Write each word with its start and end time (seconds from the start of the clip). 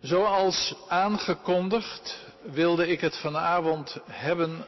Zoals 0.00 0.74
aangekondigd 0.88 2.18
wilde 2.42 2.88
ik 2.88 3.00
het 3.00 3.16
vanavond 3.16 3.96
hebben, 4.10 4.66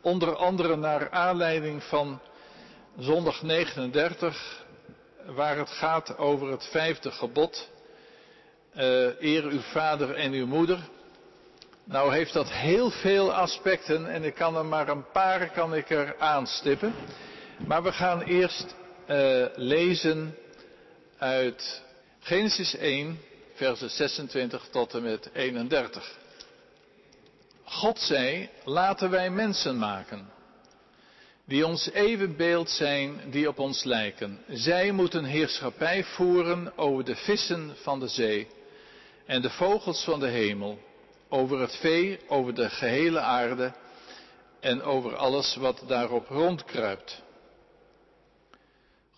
onder 0.00 0.36
andere 0.36 0.76
naar 0.76 1.10
aanleiding 1.10 1.82
van 1.82 2.20
zondag 2.98 3.42
39, 3.42 4.64
waar 5.26 5.56
het 5.56 5.70
gaat 5.70 6.18
over 6.18 6.50
het 6.50 6.68
vijfde 6.70 7.10
gebod. 7.10 7.68
Uh, 8.76 8.82
eer 9.20 9.44
uw 9.44 9.60
vader 9.60 10.14
en 10.14 10.32
uw 10.32 10.46
moeder. 10.46 10.78
Nou 11.84 12.14
heeft 12.14 12.32
dat 12.32 12.50
heel 12.50 12.90
veel 12.90 13.32
aspecten 13.32 14.06
en 14.06 14.24
ik 14.24 14.34
kan 14.34 14.56
er 14.56 14.64
maar 14.66 14.88
een 14.88 15.10
paar 15.10 15.50
kan 15.50 15.74
ik 15.74 15.90
er 15.90 16.14
aanstippen. 16.18 16.94
Maar 17.66 17.82
we 17.82 17.92
gaan 17.92 18.20
eerst 18.20 18.74
uh, 19.08 19.46
lezen 19.54 20.36
uit 21.18 21.82
Genesis 22.20 22.76
1, 22.76 23.18
versen 23.56 23.90
26 23.90 24.68
tot 24.70 24.94
en 24.94 25.02
met 25.02 25.30
31. 25.32 26.18
God 27.64 27.98
zei, 27.98 28.48
laten 28.64 29.10
wij 29.10 29.30
mensen 29.30 29.78
maken, 29.78 30.30
die 31.44 31.66
ons 31.66 31.90
evenbeeld 31.90 32.70
zijn, 32.70 33.20
die 33.30 33.48
op 33.48 33.58
ons 33.58 33.84
lijken. 33.84 34.44
Zij 34.48 34.92
moeten 34.92 35.24
heerschappij 35.24 36.04
voeren 36.04 36.78
over 36.78 37.04
de 37.04 37.16
vissen 37.16 37.76
van 37.82 38.00
de 38.00 38.08
zee 38.08 38.48
en 39.26 39.42
de 39.42 39.50
vogels 39.50 40.04
van 40.04 40.20
de 40.20 40.28
hemel, 40.28 40.78
over 41.28 41.60
het 41.60 41.76
vee, 41.76 42.18
over 42.28 42.54
de 42.54 42.70
gehele 42.70 43.20
aarde 43.20 43.72
en 44.60 44.82
over 44.82 45.16
alles 45.16 45.56
wat 45.56 45.82
daarop 45.86 46.28
rondkruipt. 46.28 47.22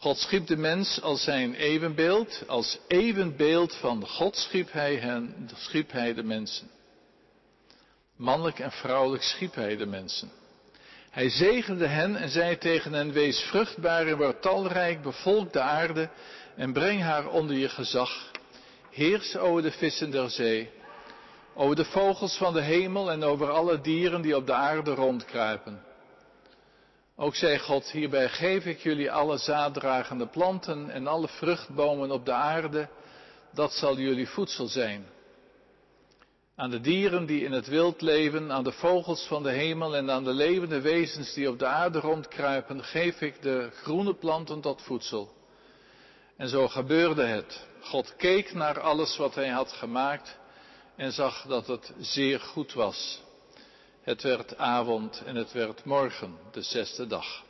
God 0.00 0.18
schiep 0.18 0.46
de 0.46 0.56
mens 0.56 1.02
als 1.02 1.22
zijn 1.22 1.54
evenbeeld, 1.54 2.42
als 2.46 2.78
evenbeeld 2.88 3.74
van 3.74 4.06
God 4.06 4.36
schiep 4.36 4.72
hij 4.72 4.96
hen, 4.96 5.50
schiep 5.54 5.92
hij 5.92 6.14
de 6.14 6.22
mensen. 6.22 6.70
Mannelijk 8.16 8.58
en 8.58 8.70
vrouwelijk 8.70 9.22
schiep 9.22 9.54
hij 9.54 9.76
de 9.76 9.86
mensen. 9.86 10.30
Hij 11.10 11.30
zegende 11.30 11.86
hen 11.86 12.16
en 12.16 12.28
zei 12.28 12.58
tegen 12.58 12.92
hen, 12.92 13.12
wees 13.12 13.40
vruchtbaar 13.40 14.06
en 14.06 14.16
word 14.16 14.42
talrijk, 14.42 15.02
bevolk 15.02 15.52
de 15.52 15.60
aarde 15.60 16.10
en 16.56 16.72
breng 16.72 17.02
haar 17.02 17.28
onder 17.28 17.56
je 17.56 17.68
gezag. 17.68 18.30
Heers 18.90 19.36
over 19.36 19.62
de 19.62 19.72
vissen 19.72 20.10
der 20.10 20.30
zee, 20.30 20.70
over 21.54 21.76
de 21.76 21.84
vogels 21.84 22.36
van 22.36 22.52
de 22.52 22.62
hemel 22.62 23.10
en 23.10 23.22
over 23.22 23.50
alle 23.50 23.80
dieren 23.80 24.22
die 24.22 24.36
op 24.36 24.46
de 24.46 24.54
aarde 24.54 24.94
rondkruipen. 24.94 25.82
Ook 27.20 27.34
zei 27.34 27.58
God, 27.58 27.90
hierbij 27.90 28.28
geef 28.28 28.64
ik 28.64 28.78
jullie 28.78 29.12
alle 29.12 29.38
zaaddragende 29.38 30.26
planten 30.26 30.90
en 30.90 31.06
alle 31.06 31.28
vruchtbomen 31.28 32.10
op 32.10 32.24
de 32.24 32.32
aarde, 32.32 32.88
dat 33.52 33.72
zal 33.72 33.98
jullie 33.98 34.28
voedsel 34.28 34.66
zijn. 34.66 35.06
Aan 36.56 36.70
de 36.70 36.80
dieren 36.80 37.26
die 37.26 37.44
in 37.44 37.52
het 37.52 37.66
wild 37.66 38.00
leven, 38.00 38.52
aan 38.52 38.64
de 38.64 38.72
vogels 38.72 39.26
van 39.26 39.42
de 39.42 39.50
hemel 39.50 39.96
en 39.96 40.10
aan 40.10 40.24
de 40.24 40.32
levende 40.32 40.80
wezens 40.80 41.34
die 41.34 41.48
op 41.48 41.58
de 41.58 41.66
aarde 41.66 42.00
rondkruipen, 42.00 42.84
geef 42.84 43.20
ik 43.20 43.42
de 43.42 43.70
groene 43.82 44.14
planten 44.14 44.60
tot 44.60 44.82
voedsel. 44.82 45.32
En 46.36 46.48
zo 46.48 46.68
gebeurde 46.68 47.24
het. 47.24 47.66
God 47.80 48.16
keek 48.16 48.54
naar 48.54 48.80
alles 48.80 49.16
wat 49.16 49.34
hij 49.34 49.48
had 49.48 49.72
gemaakt 49.72 50.38
en 50.96 51.12
zag 51.12 51.42
dat 51.42 51.66
het 51.66 51.92
zeer 51.98 52.40
goed 52.40 52.72
was. 52.72 53.26
Het 54.08 54.22
werd 54.22 54.56
avond 54.56 55.22
en 55.26 55.36
het 55.36 55.52
werd 55.52 55.84
morgen, 55.84 56.36
de 56.52 56.62
zesde 56.62 57.06
dag. 57.06 57.44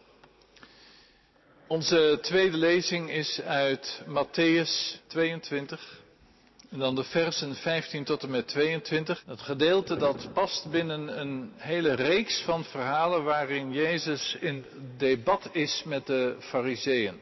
Onze 1.66 2.18
tweede 2.22 2.56
lezing 2.56 3.10
is 3.10 3.40
uit 3.40 4.02
Matthäus 4.06 4.98
22. 5.06 6.00
En 6.70 6.78
dan 6.78 6.94
de 6.94 7.04
versen 7.04 7.54
15 7.54 8.04
tot 8.04 8.22
en 8.22 8.30
met 8.30 8.48
22. 8.48 9.22
Het 9.26 9.40
gedeelte 9.40 9.96
dat 9.96 10.32
past 10.32 10.70
binnen 10.70 11.20
een 11.20 11.52
hele 11.56 11.92
reeks 11.92 12.42
van 12.42 12.64
verhalen 12.64 13.24
waarin 13.24 13.72
Jezus 13.72 14.36
in 14.40 14.64
debat 14.96 15.48
is 15.52 15.82
met 15.84 16.06
de 16.06 16.36
fariseeën. 16.38 17.20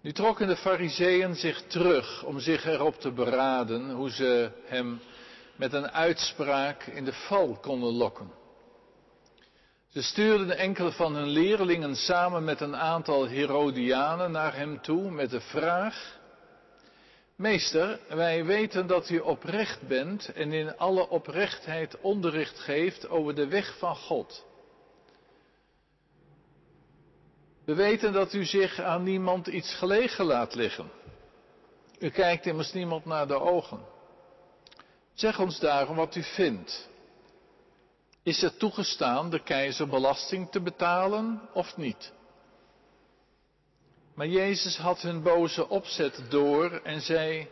Nu 0.00 0.12
trokken 0.12 0.46
de 0.46 0.56
fariseeën 0.56 1.34
zich 1.34 1.62
terug 1.66 2.24
om 2.24 2.38
zich 2.38 2.66
erop 2.66 3.00
te 3.00 3.10
beraden 3.10 3.90
hoe 3.90 4.10
ze 4.10 4.50
hem 4.64 5.00
met 5.56 5.72
een 5.72 5.90
uitspraak 5.90 6.84
in 6.84 7.04
de 7.04 7.12
val 7.12 7.58
konden 7.60 7.92
lokken. 7.92 8.44
Ze 9.88 10.02
stuurden 10.02 10.56
enkele 10.58 10.92
van 10.92 11.14
hun 11.14 11.28
leerlingen 11.28 11.96
samen 11.96 12.44
met 12.44 12.60
een 12.60 12.76
aantal 12.76 13.26
Herodianen 13.26 14.30
naar 14.30 14.56
hem 14.56 14.80
toe 14.80 15.10
met 15.10 15.30
de 15.30 15.40
vraag, 15.40 16.16
Meester, 17.36 18.00
wij 18.08 18.44
weten 18.44 18.86
dat 18.86 19.08
u 19.10 19.18
oprecht 19.18 19.88
bent 19.88 20.32
en 20.32 20.52
in 20.52 20.76
alle 20.76 21.08
oprechtheid 21.08 22.00
onderricht 22.00 22.58
geeft 22.58 23.08
over 23.08 23.34
de 23.34 23.48
weg 23.48 23.78
van 23.78 23.96
God. 23.96 24.44
We 27.64 27.74
weten 27.74 28.12
dat 28.12 28.32
u 28.32 28.44
zich 28.44 28.80
aan 28.80 29.02
niemand 29.02 29.46
iets 29.46 29.74
gelegen 29.74 30.24
laat 30.24 30.54
liggen. 30.54 30.90
U 31.98 32.10
kijkt 32.10 32.46
immers 32.46 32.72
niemand 32.72 33.04
naar 33.04 33.26
de 33.26 33.40
ogen. 33.40 33.80
Zeg 35.14 35.38
ons 35.40 35.58
daarom 35.58 35.96
wat 35.96 36.14
u 36.14 36.22
vindt. 36.22 36.88
Is 38.26 38.40
het 38.40 38.58
toegestaan 38.58 39.30
de 39.30 39.42
keizer 39.42 39.88
belasting 39.88 40.50
te 40.50 40.60
betalen 40.60 41.40
of 41.52 41.76
niet? 41.76 42.12
Maar 44.14 44.26
Jezus 44.26 44.76
had 44.76 45.00
hun 45.00 45.22
boze 45.22 45.68
opzet 45.68 46.24
door 46.28 46.70
en 46.70 47.00
zei, 47.00 47.48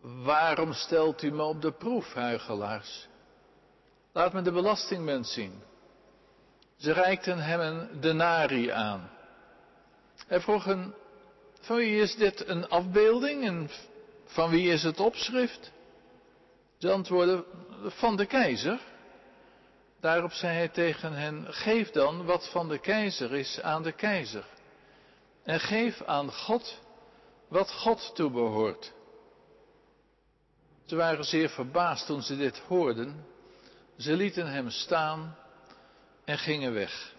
waarom 0.00 0.72
stelt 0.72 1.22
u 1.22 1.30
me 1.30 1.42
op 1.42 1.62
de 1.62 1.72
proef, 1.72 2.12
huigelaars? 2.12 3.08
Laat 4.12 4.32
me 4.32 4.42
de 4.42 4.52
belastingmunt 4.52 5.26
zien. 5.26 5.62
Ze 6.76 6.92
reikten 6.92 7.38
hem 7.38 7.60
een 7.60 8.00
denari 8.00 8.70
aan. 8.70 9.10
Hij 10.26 10.40
vroeg 10.40 10.64
hen, 10.64 10.94
van 11.60 11.76
wie 11.76 12.00
is 12.00 12.16
dit 12.16 12.48
een 12.48 12.68
afbeelding 12.68 13.44
en 13.44 13.70
van 14.24 14.50
wie 14.50 14.72
is 14.72 14.82
het 14.82 15.00
opschrift? 15.00 15.72
Ze 16.76 16.90
antwoordden, 16.90 17.44
van 17.86 18.16
de 18.16 18.26
keizer. 18.26 18.96
Daarop 20.00 20.32
zei 20.32 20.56
hij 20.56 20.68
tegen 20.68 21.12
hen, 21.12 21.46
geef 21.48 21.90
dan 21.90 22.24
wat 22.24 22.48
van 22.48 22.68
de 22.68 22.78
keizer 22.78 23.34
is 23.34 23.60
aan 23.60 23.82
de 23.82 23.92
keizer. 23.92 24.44
En 25.42 25.60
geef 25.60 26.02
aan 26.02 26.32
God 26.32 26.80
wat 27.48 27.72
God 27.72 28.10
toebehoort. 28.14 28.92
Ze 30.86 30.96
waren 30.96 31.24
zeer 31.24 31.48
verbaasd 31.48 32.06
toen 32.06 32.22
ze 32.22 32.36
dit 32.36 32.58
hoorden. 32.58 33.26
Ze 33.98 34.12
lieten 34.12 34.46
hem 34.46 34.70
staan 34.70 35.36
en 36.24 36.38
gingen 36.38 36.74
weg. 36.74 37.14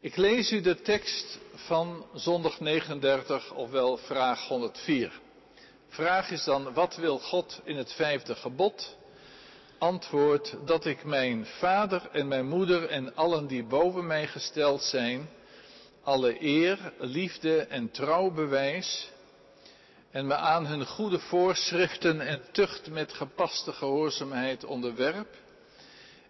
Ik 0.00 0.16
lees 0.16 0.52
u 0.52 0.60
de 0.60 0.80
tekst 0.80 1.38
van 1.54 2.06
zondag 2.14 2.60
39, 2.60 3.52
ofwel 3.52 3.96
vraag 3.96 4.48
104. 4.48 5.20
Vraag 5.88 6.30
is 6.30 6.44
dan, 6.44 6.72
wat 6.72 6.96
wil 6.96 7.18
God 7.18 7.60
in 7.64 7.76
het 7.76 7.92
vijfde 7.92 8.34
gebod? 8.34 8.96
Antwoord, 9.82 10.56
dat 10.64 10.84
ik 10.84 11.04
mijn 11.04 11.46
vader 11.46 12.08
en 12.12 12.28
mijn 12.28 12.46
moeder 12.46 12.88
en 12.88 13.16
allen 13.16 13.46
die 13.46 13.64
boven 13.64 14.06
mij 14.06 14.26
gesteld 14.26 14.82
zijn, 14.82 15.28
alle 16.02 16.42
eer, 16.42 16.92
liefde 16.98 17.58
en 17.58 17.90
trouw 17.90 18.30
bewijs 18.30 19.10
en 20.10 20.26
me 20.26 20.34
aan 20.34 20.66
hun 20.66 20.86
goede 20.86 21.18
voorschriften 21.18 22.20
en 22.20 22.40
tucht 22.52 22.90
met 22.90 23.12
gepaste 23.12 23.72
gehoorzaamheid 23.72 24.64
onderwerp 24.64 25.36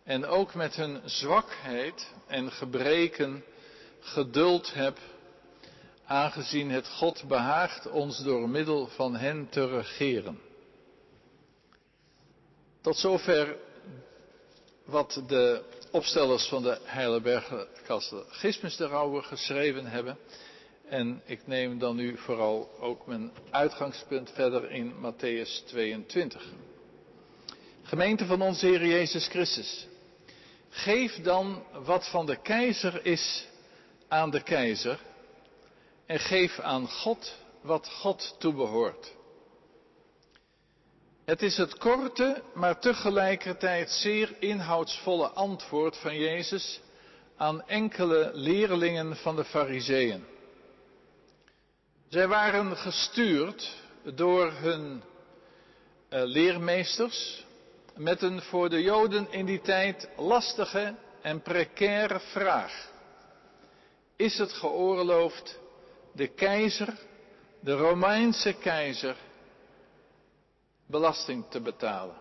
en 0.04 0.26
ook 0.26 0.54
met 0.54 0.76
hun 0.76 1.00
zwakheid 1.04 2.12
en 2.26 2.52
gebreken 2.52 3.44
geduld 4.00 4.74
heb, 4.74 4.98
aangezien 6.06 6.70
het 6.70 6.88
God 6.88 7.24
behaagt 7.28 7.90
ons 7.90 8.19
door 8.19 8.48
middel 8.48 8.86
van 8.86 9.16
hen 9.16 9.48
te 9.48 9.66
regeren. 9.66 10.50
Tot 12.82 12.96
zover 12.96 13.56
wat 14.84 15.23
de 15.26 15.62
opstellers 15.90 16.49
van 16.49 16.62
de 16.62 16.79
Heidelberger 16.82 17.67
de 18.76 18.87
Rauwe 18.87 19.23
geschreven 19.23 19.87
hebben. 19.87 20.19
En 20.88 21.23
ik 21.25 21.46
neem 21.46 21.79
dan 21.79 21.96
nu 21.96 22.19
vooral 22.19 22.70
ook 22.81 23.06
mijn 23.06 23.32
uitgangspunt 23.50 24.31
verder 24.31 24.70
in 24.70 24.93
Matthäus 24.94 25.64
22. 25.67 26.44
Gemeente 27.82 28.26
van 28.26 28.43
onze 28.43 28.67
Heer 28.67 28.87
Jezus 28.87 29.26
Christus. 29.26 29.87
Geef 30.69 31.14
dan 31.23 31.62
wat 31.84 32.08
van 32.08 32.26
de 32.26 32.37
keizer 32.37 33.06
is 33.06 33.46
aan 34.08 34.31
de 34.31 34.43
keizer 34.43 35.00
en 36.06 36.19
geef 36.19 36.61
aan 36.61 36.88
God 36.88 37.34
wat 37.61 37.88
God 37.88 38.34
toebehoort. 38.38 39.12
Het 41.32 41.43
is 41.43 41.56
het 41.56 41.79
korte, 41.79 42.43
maar 42.55 42.81
tegelijkertijd 42.81 43.90
zeer 43.90 44.34
inhoudsvolle 44.38 45.29
antwoord 45.29 45.96
van 45.96 46.17
Jezus 46.17 46.81
aan 47.37 47.69
enkele 47.69 48.31
leerlingen 48.34 49.17
van 49.17 49.37
de 49.37 49.44
Fariseeën. 49.44 50.25
Zij 52.08 52.29
waren 52.29 52.76
gestuurd 52.76 53.76
door 54.14 54.52
hun 54.52 55.02
leermeesters 56.11 57.44
met 57.96 58.23
een 58.23 58.43
voor 58.43 58.70
de 58.70 58.82
Joden 58.82 59.26
in 59.31 59.46
die 59.46 59.61
tijd 59.61 60.08
lastige 60.17 60.94
en 61.23 61.43
precaire 61.43 62.20
vraag. 62.20 62.90
Is 64.17 64.38
het 64.38 64.52
geoorloofd 64.52 65.58
de 66.14 66.26
keizer, 66.26 66.94
de 67.61 67.73
Romeinse 67.73 68.52
keizer, 68.52 69.17
belasting 70.93 71.44
te 71.49 71.61
betalen? 71.61 72.17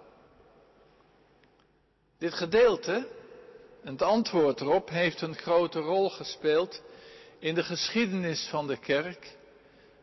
Dit 2.18 2.34
gedeelte, 2.34 3.08
het 3.84 4.02
antwoord 4.02 4.62
erop, 4.62 4.90
heeft 4.90 5.22
een 5.22 5.36
grote 5.36 5.80
rol 5.80 6.10
gespeeld 6.10 6.82
in 7.40 7.56
de 7.56 7.64
geschiedenis 7.64 8.48
van 8.50 8.68
de 8.68 8.78
kerk 8.78 9.38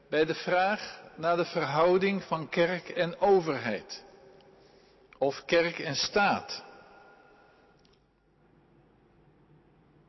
bij 0.09 0.25
de 0.25 0.35
vraag 0.35 1.01
naar 1.17 1.37
de 1.37 1.45
verhouding 1.45 2.23
van 2.23 2.49
kerk 2.49 2.89
en 2.89 3.21
overheid. 3.21 4.05
Of 5.19 5.45
kerk 5.45 5.79
en 5.79 5.97
staat. 5.97 6.63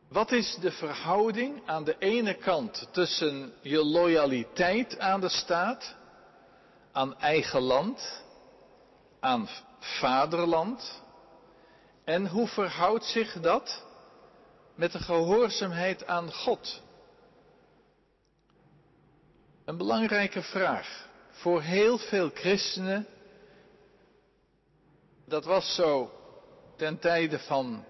Wat 0.10 0.32
is 0.32 0.58
de 0.62 0.72
verhouding 0.72 1.62
aan 1.66 1.84
de 1.84 1.96
ene 2.00 2.34
kant 2.34 2.88
tussen 2.92 3.54
je 3.62 3.86
loyaliteit 3.86 5.00
aan 5.00 5.22
de 5.22 5.30
staat, 5.30 5.96
aan 6.92 7.20
eigen 7.20 7.62
land, 7.62 8.24
aan 9.20 9.50
vaderland, 9.80 11.02
en 12.04 12.28
hoe 12.28 12.48
verhoudt 12.48 13.06
zich 13.06 13.34
dat 13.34 13.84
met 14.76 14.92
de 14.92 15.00
gehoorzaamheid 15.00 16.06
aan 16.06 16.34
God? 16.34 16.82
Een 19.66 19.78
belangrijke 19.78 20.42
vraag 20.42 21.08
voor 21.32 21.62
heel 21.62 21.98
veel 21.98 22.30
christenen. 22.34 23.08
Dat 25.26 25.46
was 25.46 25.76
zo 25.76 26.12
ten 26.76 27.00
tijde 27.00 27.40
van 27.40 27.86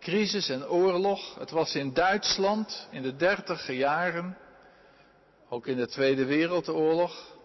crisis 0.00 0.48
en 0.48 0.68
oorlog. 0.68 1.34
Het 1.34 1.50
was 1.50 1.74
in 1.74 1.92
Duitsland 1.92 2.88
in 2.90 3.02
de 3.02 3.16
dertiger 3.16 3.74
jaren, 3.74 4.38
ook 5.48 5.66
in 5.66 5.76
de 5.76 5.86
Tweede 5.86 6.24
Wereldoorlog. 6.24 7.35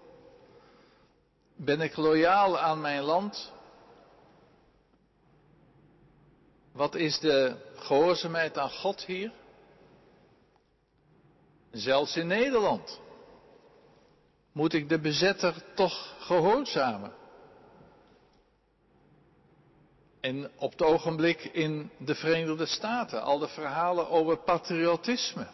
Ben 1.64 1.82
ik 1.82 1.96
loyaal 1.96 2.60
aan 2.60 2.82
mijn 2.82 3.02
land? 3.02 3.52
Wat 6.72 6.96
is 6.96 7.20
de 7.20 7.56
gehoorzaamheid 7.76 8.58
aan 8.58 8.70
God 8.70 9.06
hier? 9.06 9.32
Zelfs 11.72 12.18
in 12.18 12.28
Nederland 12.28 13.00
moet 14.52 14.74
ik 14.74 14.90
de 14.90 15.00
bezetter 15.00 15.64
toch 15.76 16.16
gehoorzamen. 16.20 17.14
En 20.20 20.52
op 20.56 20.72
het 20.72 20.82
ogenblik 20.82 21.44
in 21.44 21.92
de 21.98 22.16
Verenigde 22.16 22.66
Staten 22.66 23.22
al 23.22 23.40
de 23.40 23.48
verhalen 23.48 24.10
over 24.10 24.38
patriotisme. 24.38 25.48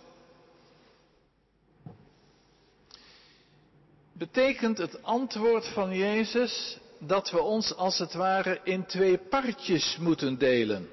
Betekent 4.17 4.77
het 4.77 5.03
antwoord 5.03 5.67
van 5.67 5.95
Jezus 5.95 6.77
dat 6.99 7.31
we 7.31 7.41
ons 7.41 7.75
als 7.75 7.99
het 7.99 8.13
ware 8.13 8.59
in 8.63 8.85
twee 8.85 9.17
partjes 9.17 9.97
moeten 9.97 10.37
delen? 10.37 10.89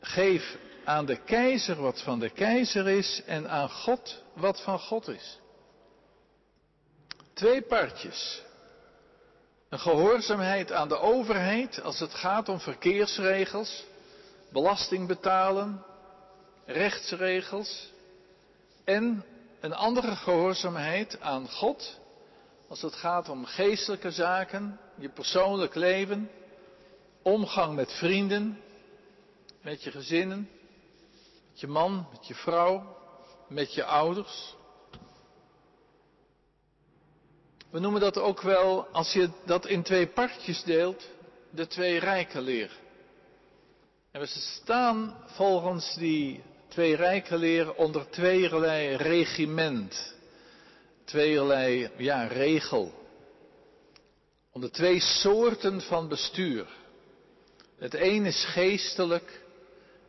Geef 0.00 0.56
aan 0.84 1.06
de 1.06 1.16
keizer 1.16 1.80
wat 1.80 2.02
van 2.02 2.18
de 2.18 2.30
keizer 2.30 2.88
is 2.88 3.22
en 3.26 3.50
aan 3.50 3.70
God 3.70 4.22
wat 4.32 4.60
van 4.60 4.78
God 4.78 5.08
is. 5.08 5.38
Twee 7.32 7.62
partjes. 7.62 8.42
Een 9.68 9.80
gehoorzaamheid 9.80 10.72
aan 10.72 10.88
de 10.88 10.98
overheid 10.98 11.82
als 11.82 12.00
het 12.00 12.14
gaat 12.14 12.48
om 12.48 12.60
verkeersregels, 12.60 13.84
belasting 14.52 15.06
betalen, 15.06 15.84
rechtsregels. 16.66 17.90
En 18.84 19.24
een 19.60 19.74
andere 19.74 20.16
gehoorzaamheid 20.16 21.20
aan 21.20 21.48
God 21.48 22.00
als 22.72 22.82
het 22.82 22.94
gaat 22.94 23.28
om 23.28 23.44
geestelijke 23.44 24.10
zaken, 24.10 24.80
je 24.98 25.08
persoonlijk 25.08 25.74
leven, 25.74 26.30
omgang 27.22 27.74
met 27.74 27.92
vrienden, 27.92 28.60
met 29.62 29.82
je 29.82 29.90
gezinnen, 29.90 30.48
met 31.50 31.60
je 31.60 31.66
man, 31.66 32.06
met 32.12 32.26
je 32.26 32.34
vrouw, 32.34 32.96
met 33.48 33.74
je 33.74 33.84
ouders. 33.84 34.54
We 37.70 37.78
noemen 37.78 38.00
dat 38.00 38.18
ook 38.18 38.40
wel, 38.40 38.86
als 38.86 39.12
je 39.12 39.30
dat 39.44 39.66
in 39.66 39.82
twee 39.82 40.06
partjes 40.06 40.62
deelt, 40.62 41.08
de 41.50 41.66
twee 41.66 41.98
rijken 41.98 42.42
leer. 42.42 42.70
En 44.10 44.20
we 44.20 44.26
staan 44.26 45.16
volgens 45.26 45.94
die 45.94 46.42
twee 46.68 46.96
rijken 46.96 47.38
leer 47.38 47.74
onder 47.74 48.10
tweeërlei 48.10 48.96
regiment. 48.96 50.11
Tweeërlei, 51.04 51.90
ja, 51.96 52.24
regel. 52.24 52.92
Onder 54.52 54.72
twee 54.72 55.00
soorten 55.00 55.80
van 55.80 56.08
bestuur. 56.08 56.66
Het 57.78 57.94
een 57.94 58.26
is 58.26 58.44
geestelijk 58.44 59.42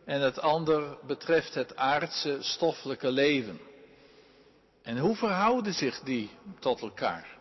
en 0.05 0.21
het 0.21 0.39
ander 0.39 0.97
betreft 1.07 1.53
het 1.53 1.75
aardse, 1.75 2.37
stoffelijke 2.39 3.11
leven. 3.11 3.59
En 4.81 4.97
hoe 4.97 5.15
verhouden 5.15 5.73
zich 5.73 5.99
die 5.99 6.29
tot 6.59 6.81
elkaar? 6.81 7.37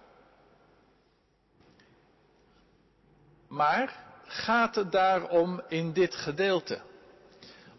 Maar 3.48 4.04
gaat 4.26 4.74
het 4.74 4.92
daarom 4.92 5.62
in 5.68 5.92
dit 5.92 6.14
gedeelte? 6.14 6.80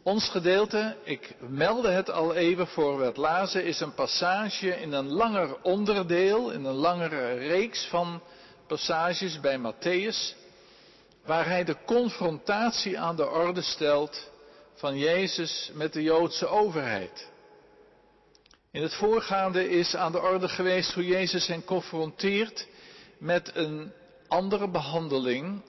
Ons 0.04 0.30
gedeelte, 0.30 0.96
ik 1.04 1.36
meldde 1.40 1.90
het 1.90 2.10
al 2.10 2.34
even 2.34 2.68
voor 2.68 2.98
we 2.98 3.06
het 3.06 3.18
lazen, 3.18 3.66
is 3.66 3.80
een 3.80 3.94
passage 3.94 4.70
in 4.82 4.92
een 4.92 5.12
langer 5.12 5.62
onderdeel, 5.62 6.52
in 6.52 6.66
een 6.66 6.74
langere 6.74 7.34
reeks 7.34 7.86
van 7.86 8.22
passages 8.68 9.40
bij 9.40 9.58
Matthäus, 9.58 10.36
waar 11.26 11.46
hij 11.46 11.64
de 11.64 11.76
confrontatie 11.86 13.00
aan 13.00 13.16
de 13.16 13.30
orde 13.30 13.62
stelt 13.62 14.32
van 14.74 14.98
Jezus 14.98 15.72
met 15.74 15.94
de 15.94 16.02
Joodse 16.02 16.48
overheid. 16.48 17.30
In 18.72 18.82
het 18.82 18.94
voorgaande 18.94 19.70
is 19.70 19.96
aan 19.96 20.12
de 20.12 20.22
orde 20.22 20.50
geweest 20.50 20.94
hoe 20.94 21.06
Jezus 21.06 21.48
hen 21.48 21.64
confronteert 21.64 22.68
met 23.18 23.52
een 23.56 23.92
andere 24.28 24.70
behandeling 24.70 25.62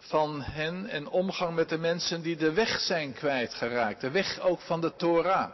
van 0.00 0.42
hen 0.42 0.86
en 0.86 1.08
omgang 1.08 1.54
met 1.54 1.68
de 1.68 1.78
mensen 1.78 2.22
die 2.22 2.36
de 2.36 2.52
weg 2.52 2.80
zijn 2.80 3.12
kwijtgeraakt. 3.12 4.00
De 4.00 4.10
weg 4.10 4.40
ook 4.40 4.60
van 4.60 4.80
de 4.80 4.96
Torah. 4.96 5.50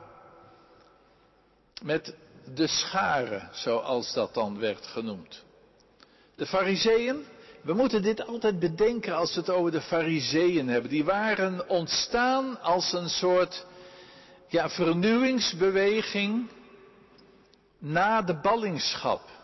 Met 1.82 2.14
de 2.54 2.66
scharen, 2.66 3.48
zoals 3.52 4.12
dat 4.12 4.34
dan 4.34 4.58
werd 4.58 4.86
genoemd. 4.86 5.44
De 6.36 6.46
fariseeën, 6.46 7.24
we 7.62 7.72
moeten 7.72 8.02
dit 8.02 8.26
altijd 8.26 8.58
bedenken 8.58 9.16
als 9.16 9.34
we 9.34 9.40
het 9.40 9.50
over 9.50 9.70
de 9.70 9.80
fariseeën 9.80 10.68
hebben. 10.68 10.90
Die 10.90 11.04
waren 11.04 11.68
ontstaan 11.68 12.60
als 12.60 12.92
een 12.92 13.08
soort 13.08 13.66
ja, 14.48 14.68
vernieuwingsbeweging 14.68 16.48
na 17.78 18.22
de 18.22 18.34
ballingschap. 18.34 19.35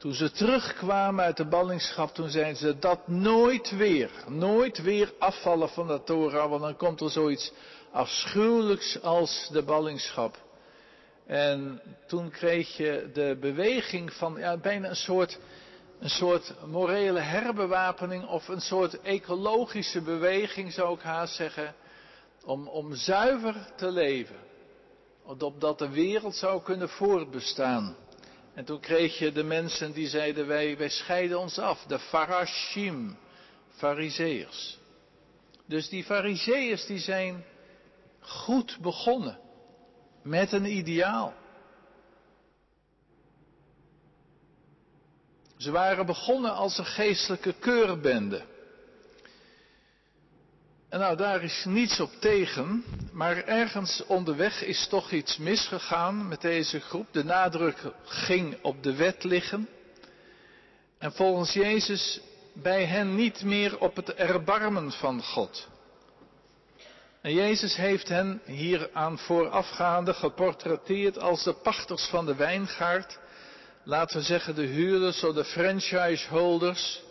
Toen 0.00 0.14
ze 0.14 0.30
terugkwamen 0.30 1.24
uit 1.24 1.36
de 1.36 1.44
ballingschap, 1.44 2.14
toen 2.14 2.28
zeiden 2.28 2.56
ze 2.56 2.78
dat 2.78 3.08
nooit 3.08 3.70
weer, 3.70 4.10
nooit 4.28 4.82
weer 4.82 5.12
afvallen 5.18 5.68
van 5.68 5.86
de 5.86 6.02
Torah, 6.02 6.50
want 6.50 6.62
dan 6.62 6.76
komt 6.76 7.00
er 7.00 7.10
zoiets 7.10 7.52
afschuwelijks 7.92 9.02
als 9.02 9.48
de 9.52 9.62
ballingschap. 9.62 10.38
En 11.26 11.80
toen 12.06 12.30
kreeg 12.30 12.76
je 12.76 13.10
de 13.12 13.36
beweging 13.40 14.12
van 14.12 14.34
ja, 14.38 14.56
bijna 14.56 14.88
een 14.88 14.96
soort, 14.96 15.38
een 15.98 16.10
soort 16.10 16.54
morele 16.66 17.20
herbewapening 17.20 18.26
of 18.26 18.48
een 18.48 18.60
soort 18.60 19.00
ecologische 19.00 20.00
beweging 20.00 20.72
zou 20.72 20.94
ik 20.94 21.02
haast 21.02 21.34
zeggen, 21.34 21.74
om, 22.44 22.68
om 22.68 22.94
zuiver 22.94 23.72
te 23.76 23.90
leven. 23.90 24.36
Opdat 25.22 25.78
de 25.78 25.88
wereld 25.88 26.36
zou 26.36 26.62
kunnen 26.62 26.88
voortbestaan. 26.88 27.96
En 28.60 28.66
toen 28.66 28.80
kreeg 28.80 29.18
je 29.18 29.32
de 29.32 29.42
mensen 29.42 29.92
die 29.92 30.08
zeiden 30.08 30.46
wij, 30.46 30.76
wij 30.76 30.88
scheiden 30.88 31.38
ons 31.38 31.58
af. 31.58 31.84
De 31.84 31.98
farashim, 31.98 33.18
fariseërs. 33.68 34.78
Dus 35.66 35.88
die 35.88 36.04
fariseërs 36.04 36.86
die 36.86 36.98
zijn 36.98 37.44
goed 38.20 38.78
begonnen. 38.80 39.38
Met 40.22 40.52
een 40.52 40.64
ideaal. 40.64 41.34
Ze 45.56 45.70
waren 45.70 46.06
begonnen 46.06 46.54
als 46.54 46.78
een 46.78 46.86
geestelijke 46.86 47.52
keurbende. 47.52 48.44
En 50.90 50.98
nou, 50.98 51.16
daar 51.16 51.42
is 51.42 51.64
niets 51.64 52.00
op 52.00 52.10
tegen, 52.18 52.84
maar 53.12 53.44
ergens 53.44 54.02
onderweg 54.06 54.62
is 54.64 54.86
toch 54.88 55.10
iets 55.10 55.36
misgegaan 55.36 56.28
met 56.28 56.40
deze 56.40 56.80
groep. 56.80 57.06
De 57.10 57.24
nadruk 57.24 57.82
ging 58.04 58.56
op 58.62 58.82
de 58.82 58.94
wet 58.94 59.24
liggen. 59.24 59.68
En 60.98 61.12
volgens 61.12 61.52
Jezus 61.52 62.20
bij 62.52 62.84
hen 62.84 63.14
niet 63.14 63.42
meer 63.42 63.78
op 63.78 63.96
het 63.96 64.14
erbarmen 64.14 64.92
van 64.92 65.22
God. 65.22 65.68
En 67.20 67.34
Jezus 67.34 67.76
heeft 67.76 68.08
hen 68.08 68.40
hieraan 68.44 69.18
voorafgaande 69.18 70.14
geportretteerd 70.14 71.18
als 71.18 71.44
de 71.44 71.52
pachters 71.52 72.06
van 72.06 72.26
de 72.26 72.34
wijngaard, 72.34 73.18
laten 73.84 74.16
we 74.16 74.22
zeggen 74.22 74.54
de 74.54 74.66
huurders 74.66 75.24
of 75.24 75.34
de 75.34 75.44
franchiseholders. 75.44 77.02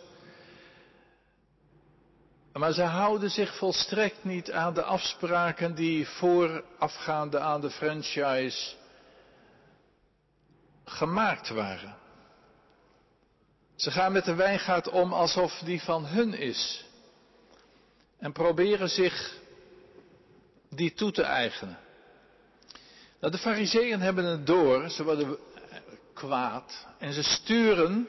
Maar 2.52 2.72
ze 2.72 2.82
houden 2.82 3.30
zich 3.30 3.56
volstrekt 3.56 4.24
niet 4.24 4.52
aan 4.52 4.74
de 4.74 4.82
afspraken 4.82 5.74
die 5.74 6.08
voorafgaande 6.08 7.38
aan 7.38 7.60
de 7.60 7.70
franchise 7.70 8.74
gemaakt 10.84 11.48
waren. 11.48 11.96
Ze 13.76 13.90
gaan 13.90 14.12
met 14.12 14.24
de 14.24 14.34
wijngaard 14.34 14.88
om 14.88 15.12
alsof 15.12 15.58
die 15.64 15.82
van 15.82 16.06
hun 16.06 16.34
is. 16.34 16.84
En 18.18 18.32
proberen 18.32 18.88
zich 18.88 19.38
die 20.70 20.94
toe 20.94 21.12
te 21.12 21.22
eigenen. 21.22 21.78
Nou, 23.20 23.32
de 23.32 23.38
fariseeën 23.38 24.00
hebben 24.00 24.24
het 24.24 24.46
door, 24.46 24.90
ze 24.90 25.04
worden 25.04 25.38
kwaad 26.14 26.86
en 26.98 27.12
ze 27.12 27.22
sturen 27.22 28.08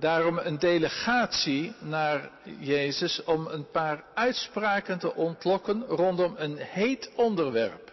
daarom 0.00 0.38
een 0.38 0.58
delegatie 0.58 1.74
naar 1.78 2.30
Jezus 2.58 3.24
om 3.24 3.46
een 3.46 3.70
paar 3.70 4.04
uitspraken 4.14 4.98
te 4.98 5.14
ontlokken 5.14 5.84
rondom 5.86 6.34
een 6.36 6.56
heet 6.56 7.10
onderwerp, 7.16 7.92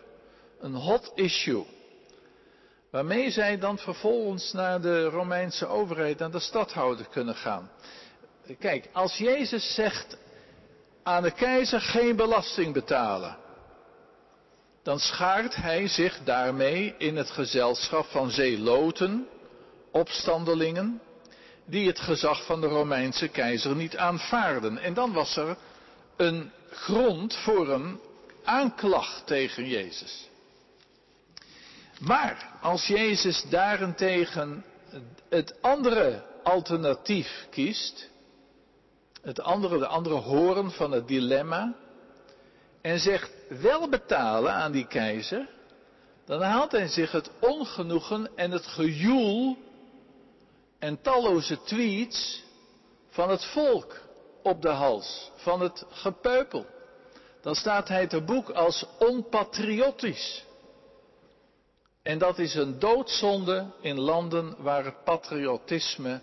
een 0.60 0.76
hot 0.76 1.12
issue. 1.16 1.66
Waarmee 2.92 3.32
zij 3.32 3.58
dan 3.58 3.78
vervolgens 3.78 4.54
naar 4.54 4.82
de 4.82 5.04
Romeinse 5.04 5.68
overheid, 5.68 6.20
naar 6.20 6.32
de 6.32 6.40
stadhouder 6.40 7.08
kunnen 7.08 7.36
gaan. 7.36 7.70
Kijk, 8.60 8.90
als 8.94 9.18
Jezus 9.18 9.74
zegt 9.74 10.18
aan 11.04 11.24
de 11.24 11.32
keizer 11.32 11.82
geen 11.82 12.16
belasting 12.16 12.74
betalen, 12.74 13.38
dan 14.84 15.00
schaart 15.00 15.56
hij 15.56 15.88
zich 15.88 16.20
daarmee 16.24 16.96
in 16.98 17.16
het 17.16 17.30
gezelschap 17.30 18.06
van 18.06 18.32
zeeloten, 18.32 19.28
opstandelingen, 19.92 21.02
die 21.68 21.88
het 21.88 22.00
gezag 22.00 22.46
van 22.46 22.62
de 22.62 22.68
Romeinse 22.68 23.28
keizer 23.28 23.76
niet 23.76 23.98
aanvaarden. 23.98 24.78
En 24.78 24.94
dan 24.94 25.14
was 25.14 25.38
er 25.38 25.58
een 26.16 26.52
grond 26.70 27.36
voor 27.36 27.70
een 27.70 28.00
aanklacht 28.44 29.28
tegen 29.28 29.68
Jezus. 29.68 30.30
Maar 32.00 32.50
als 32.62 32.88
Jezus 32.88 33.46
daarentegen 33.50 34.66
het 35.30 35.62
andere 35.62 36.24
alternatief 36.44 37.48
kiest, 37.50 38.10
het 39.22 39.42
andere, 39.42 39.78
de 39.78 39.88
andere 39.88 40.16
horen 40.16 40.72
van 40.72 40.92
het 40.92 41.08
dilemma, 41.08 41.76
en 42.82 43.00
zegt 43.00 43.32
wel 43.50 43.90
betalen 43.90 44.54
aan 44.54 44.72
die 44.72 44.88
keizer, 44.88 45.48
dan 46.26 46.42
haalt 46.42 46.72
hij 46.72 46.88
zich 46.88 47.12
het 47.12 47.30
ongenoegen 47.40 48.30
en 48.36 48.52
het 48.52 48.66
gejoel 48.68 49.58
en 50.80 51.02
talloze 51.02 51.62
tweets 51.64 52.44
van 53.10 53.30
het 53.30 53.46
volk 53.46 54.02
op 54.44 54.62
de 54.62 54.70
hals, 54.70 55.32
van 55.36 55.62
het 55.62 55.86
gepeupel. 55.90 56.66
Dan 57.42 57.56
staat 57.56 57.88
hij 57.88 58.08
te 58.08 58.22
boek 58.22 58.50
als 58.50 58.86
onpatriotisch. 59.00 60.46
En 62.04 62.18
dat 62.18 62.40
is 62.40 62.56
een 62.56 62.80
doodzonde 62.80 63.72
in 63.82 64.00
landen 64.00 64.56
waar 64.64 64.86
het 64.86 65.04
patriotisme 65.04 66.22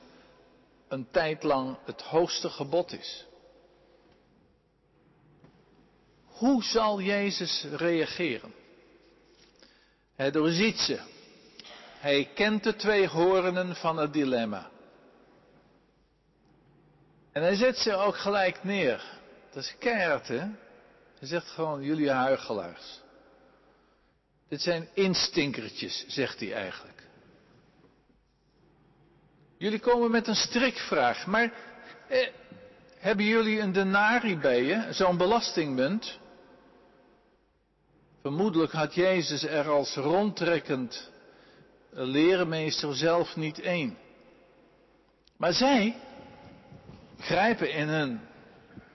een 0.89 1.07
tijd 1.11 1.43
lang 1.43 1.77
het 1.85 2.03
hoogste 2.03 2.51
gebod 2.51 2.93
is. 2.93 3.27
Hoe 6.25 6.63
zal 6.63 7.01
Jezus 7.01 7.67
reageren? 7.77 8.55
Hij 10.15 10.31
doorziet 10.31 10.79
ze. 10.79 11.01
Hij 12.05 12.31
kent 12.35 12.63
de 12.63 12.77
twee 12.77 13.09
horenen 13.09 13.77
van 13.77 13.97
het 13.97 14.13
dilemma. 14.13 14.71
En 17.33 17.43
hij 17.43 17.55
zet 17.55 17.79
ze 17.79 17.95
ook 17.95 18.17
gelijk 18.17 18.65
neer. 18.65 19.05
Dat 19.53 19.63
is 19.63 19.75
keihard, 19.79 20.29
hè? 20.29 20.39
Hij 21.19 21.29
zegt 21.29 21.49
gewoon, 21.49 21.83
jullie 21.83 22.11
huigelaars. 22.11 23.01
Dit 24.49 24.61
zijn 24.61 24.89
instinkertjes, 24.95 26.05
zegt 26.09 26.41
hij 26.41 26.55
eigenlijk. 26.55 27.03
Jullie 29.59 29.81
komen 29.81 30.11
met 30.11 30.27
een 30.27 30.37
strikvraag, 30.37 31.27
maar 31.27 31.53
eh, 32.09 32.29
hebben 32.99 33.25
jullie 33.25 33.61
een 33.61 33.73
denari 33.73 34.39
bij 34.39 34.63
je, 34.63 34.87
zo'n 34.91 35.17
belastingmunt? 35.17 36.19
Vermoedelijk 38.23 38.73
had 38.73 38.95
Jezus 38.95 39.45
er 39.45 39.69
als 39.69 39.95
rondtrekkend 39.95 41.13
leermeester 41.95 42.95
zelf 42.95 43.37
niet 43.37 43.61
één. 43.61 43.99
Maar 45.37 45.53
zij 45.53 45.97
grijpen 47.19 47.73
in 47.73 47.89
hun 47.89 48.21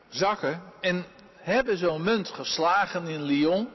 zakken 0.09 0.61
en 0.81 1.05
hebben 1.35 1.77
zo'n 1.77 2.03
munt 2.03 2.29
geslagen 2.29 3.07
in 3.07 3.21
Lyon 3.21 3.67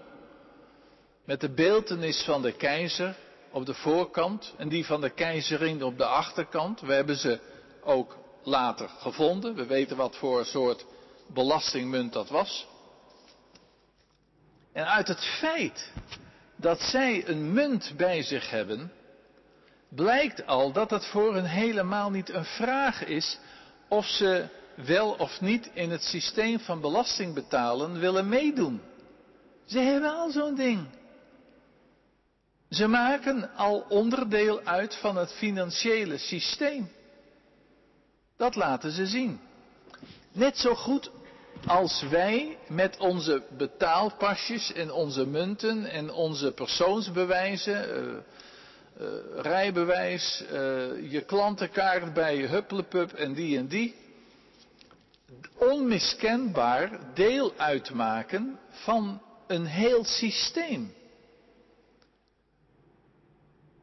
met 1.25 1.41
de 1.41 1.51
beeltenis 1.51 2.23
van 2.23 2.43
de 2.43 2.53
keizer 2.53 3.17
op 3.51 3.67
de 3.67 3.75
voorkant 3.75 4.55
en 4.57 4.69
die 4.69 4.87
van 4.87 5.01
de 5.01 5.11
keizerin 5.11 5.83
op 5.83 5.99
de 5.99 6.07
achterkant. 6.07 6.81
We 6.81 6.93
hebben 6.93 7.17
ze 7.17 7.41
ook 7.83 8.17
later 8.43 8.89
gevonden. 8.89 9.55
We 9.55 9.67
weten 9.67 9.97
wat 9.97 10.17
voor 10.17 10.45
soort 10.45 10.87
belastingmunt 11.27 12.13
dat 12.13 12.29
was. 12.29 12.67
En 14.73 14.87
uit 14.87 15.09
het 15.09 15.25
feit 15.25 15.93
dat 16.57 16.81
zij 16.81 17.29
een 17.29 17.53
munt 17.53 17.93
bij 17.97 18.23
zich 18.23 18.51
hebben, 18.51 18.93
blijkt 19.95 20.47
al 20.47 20.73
dat 20.73 20.91
het 20.91 21.07
voor 21.07 21.35
hen 21.35 21.45
helemaal 21.45 22.11
niet 22.11 22.31
een 22.31 22.45
vraag 22.45 23.05
is 23.05 23.39
of 23.89 24.07
ze 24.07 24.47
wel 24.75 25.11
of 25.11 25.41
niet 25.41 25.71
in 25.75 25.91
het 25.91 26.03
systeem 26.03 26.61
van 26.61 26.81
belasting 26.81 27.35
betalen 27.35 27.99
willen 27.99 28.29
meedoen. 28.29 28.81
Ze 29.65 29.79
hebben 29.79 30.11
al 30.11 30.31
zo'n 30.31 30.55
ding. 30.55 30.87
Ze 32.71 32.87
maken 32.87 33.55
al 33.57 33.85
onderdeel 33.89 34.61
uit 34.61 34.97
van 34.97 35.17
het 35.17 35.33
financiële 35.33 36.19
systeem. 36.19 36.91
Dat 38.37 38.55
laten 38.55 38.91
ze 38.91 39.07
zien. 39.07 39.41
Net 40.33 40.59
zo 40.59 40.75
goed 40.75 41.11
als 41.67 42.03
wij 42.11 42.59
met 42.69 42.97
onze 42.99 43.43
betaalpasjes 43.57 44.73
en 44.73 44.93
onze 44.93 45.27
munten 45.27 45.85
en 45.85 46.13
onze 46.13 46.53
persoonsbewijzen, 46.53 48.05
uh, 48.05 48.17
uh, 49.01 49.07
rijbewijs, 49.37 50.43
uh, 50.43 50.51
je 51.13 51.23
klantenkaart 51.27 52.15
bij 52.15 52.37
Hupplepup 52.37 53.13
en 53.13 53.33
die 53.33 53.59
en 53.59 53.67
die, 53.67 53.95
onmiskenbaar 55.55 56.99
deel 57.15 57.53
uitmaken 57.57 58.59
van 58.69 59.23
een 59.47 59.67
heel 59.67 60.05
systeem. 60.05 60.95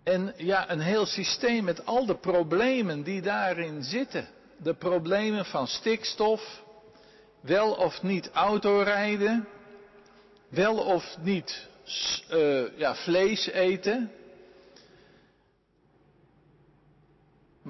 En 0.04 0.34
ja, 0.38 0.70
een 0.70 0.80
heel 0.80 1.06
systeem 1.06 1.64
met 1.64 1.86
al 1.86 2.06
de 2.06 2.16
problemen 2.16 3.04
die 3.04 3.22
daarin 3.22 3.84
zitten. 3.84 4.28
De 4.58 4.74
problemen 4.74 5.46
van 5.46 5.68
stikstof, 5.68 6.62
wel 7.42 7.72
of 7.72 8.02
niet 8.02 8.30
autorijden, 8.34 9.48
wel 10.50 10.78
of 10.78 11.18
niet 11.20 11.68
uh, 12.34 12.78
ja, 12.78 12.96
vlees 12.96 13.48
eten. 13.48 14.12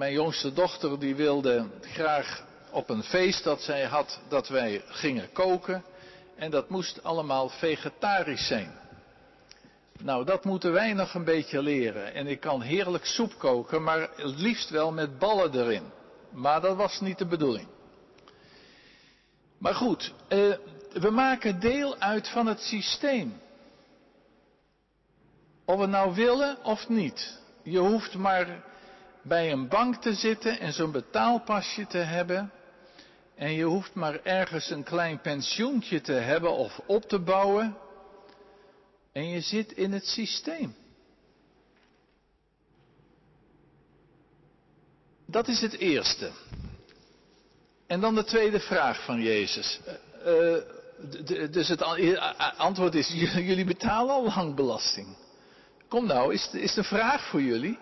Mijn 0.02 0.14
jongste 0.14 0.52
dochter 0.52 0.98
die 0.98 1.14
wilde 1.14 1.66
graag 1.80 2.44
op 2.70 2.88
een 2.88 3.02
feest 3.02 3.44
dat 3.44 3.60
zij 3.60 3.84
had 3.84 4.20
dat 4.28 4.48
wij 4.48 4.82
gingen 4.86 5.32
koken 5.32 5.84
en 6.36 6.50
dat 6.50 6.68
moest 6.68 7.02
allemaal 7.02 7.48
vegetarisch 7.48 8.46
zijn. 8.46 8.72
Nou, 9.98 10.24
dat 10.24 10.44
moeten 10.44 10.72
wij 10.72 10.92
nog 10.92 11.14
een 11.14 11.24
beetje 11.24 11.62
leren. 11.62 12.14
En 12.14 12.26
ik 12.26 12.40
kan 12.40 12.62
heerlijk 12.62 13.04
soep 13.04 13.38
koken, 13.38 13.82
maar 13.82 14.00
het 14.00 14.38
liefst 14.38 14.70
wel 14.70 14.92
met 14.92 15.18
ballen 15.18 15.54
erin. 15.54 15.92
Maar 16.30 16.60
dat 16.60 16.76
was 16.76 17.00
niet 17.00 17.18
de 17.18 17.26
bedoeling. 17.26 17.68
Maar 19.58 19.74
goed, 19.74 20.12
eh, 20.28 20.38
we 20.92 21.10
maken 21.10 21.60
deel 21.60 21.98
uit 21.98 22.28
van 22.28 22.46
het 22.46 22.60
systeem. 22.60 23.40
Of 25.64 25.78
we 25.78 25.86
nou 25.86 26.14
willen 26.14 26.64
of 26.64 26.88
niet. 26.88 27.40
Je 27.62 27.78
hoeft 27.78 28.14
maar 28.14 28.70
bij 29.22 29.52
een 29.52 29.68
bank 29.68 29.96
te 30.02 30.14
zitten 30.14 30.60
en 30.60 30.72
zo'n 30.72 30.92
betaalpasje 30.92 31.86
te 31.86 31.98
hebben. 31.98 32.52
En 33.34 33.52
je 33.52 33.64
hoeft 33.64 33.94
maar 33.94 34.22
ergens 34.22 34.70
een 34.70 34.82
klein 34.82 35.20
pensioentje 35.20 36.00
te 36.00 36.12
hebben 36.12 36.52
of 36.52 36.80
op 36.86 37.08
te 37.08 37.18
bouwen. 37.18 37.76
En 39.12 39.28
je 39.28 39.40
zit 39.40 39.72
in 39.72 39.92
het 39.92 40.06
systeem. 40.06 40.74
Dat 45.26 45.48
is 45.48 45.60
het 45.60 45.72
eerste. 45.72 46.30
En 47.86 48.00
dan 48.00 48.14
de 48.14 48.24
tweede 48.24 48.60
vraag 48.60 49.04
van 49.04 49.20
Jezus. 49.20 49.80
Uh, 50.26 50.56
dus 51.50 51.68
het 51.68 51.82
antwoord 52.56 52.94
is, 52.94 53.08
jullie 53.34 53.64
betalen 53.64 54.14
al 54.14 54.24
lang 54.24 54.54
belasting. 54.54 55.16
Kom 55.88 56.06
nou, 56.06 56.32
is, 56.32 56.48
is 56.52 56.76
een 56.76 56.84
vraag 56.84 57.28
voor 57.28 57.42
jullie? 57.42 57.78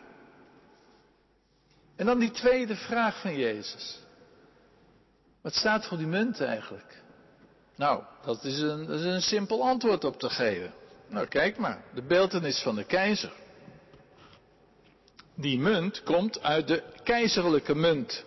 En 2.00 2.07
dan 2.07 2.19
die 2.19 2.30
tweede 2.30 2.76
vraag 2.76 3.21
van 3.21 3.37
Jezus. 3.37 3.99
Wat 5.42 5.54
staat 5.54 5.87
voor 5.87 5.99
die 5.99 6.07
munt 6.07 6.40
eigenlijk? 6.40 7.02
Nou, 7.76 8.02
dat 8.23 8.45
is 8.45 8.59
een, 8.61 8.87
dat 8.87 8.99
is 8.99 9.04
een 9.04 9.23
simpel 9.23 9.62
antwoord 9.62 10.04
op 10.04 10.19
te 10.19 10.30
geven. 10.30 10.73
Nou, 11.09 11.26
kijk 11.26 11.59
maar, 11.59 11.85
de 11.95 12.02
beeldenis 12.02 12.62
van 12.62 12.75
de 12.75 12.85
keizer. 12.85 13.33
Die 15.35 15.59
munt 15.59 16.02
komt 16.02 16.42
uit 16.42 16.69
de 16.69 16.83
keizerlijke 17.02 17.75
munt. 17.75 18.25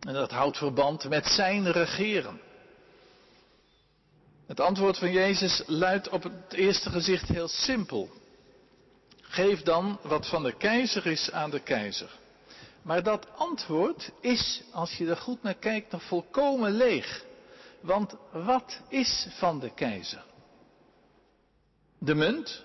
En 0.00 0.12
dat 0.14 0.30
houdt 0.30 0.58
verband 0.58 1.08
met 1.08 1.26
zijn 1.26 1.72
regeren. 1.72 2.40
Het 4.46 4.60
antwoord 4.60 4.98
van 4.98 5.12
Jezus 5.12 5.62
luidt 5.66 6.08
op 6.08 6.22
het 6.22 6.52
eerste 6.52 6.90
gezicht 6.90 7.28
heel 7.28 7.48
simpel. 7.48 8.24
Geef 9.36 9.62
dan 9.62 9.98
wat 10.02 10.28
van 10.28 10.42
de 10.42 10.56
keizer 10.56 11.06
is 11.06 11.30
aan 11.32 11.50
de 11.50 11.60
keizer. 11.60 12.10
Maar 12.82 13.02
dat 13.02 13.26
antwoord 13.34 14.10
is, 14.20 14.62
als 14.72 14.96
je 14.96 15.08
er 15.08 15.16
goed 15.16 15.42
naar 15.42 15.54
kijkt, 15.54 15.92
nog 15.92 16.02
volkomen 16.02 16.72
leeg. 16.72 17.24
Want 17.80 18.14
wat 18.32 18.80
is 18.88 19.26
van 19.30 19.60
de 19.60 19.74
keizer? 19.74 20.24
De 21.98 22.14
munt, 22.14 22.64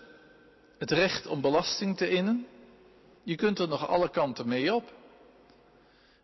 het 0.78 0.92
recht 0.92 1.28
om 1.28 1.42
belasting 1.42 1.98
te 1.98 2.10
innen. 2.10 2.48
Je 3.24 3.36
kunt 3.36 3.60
er 3.60 3.68
nog 3.68 3.88
alle 3.88 4.10
kanten 4.10 4.48
mee 4.48 4.75
op. 4.75 4.94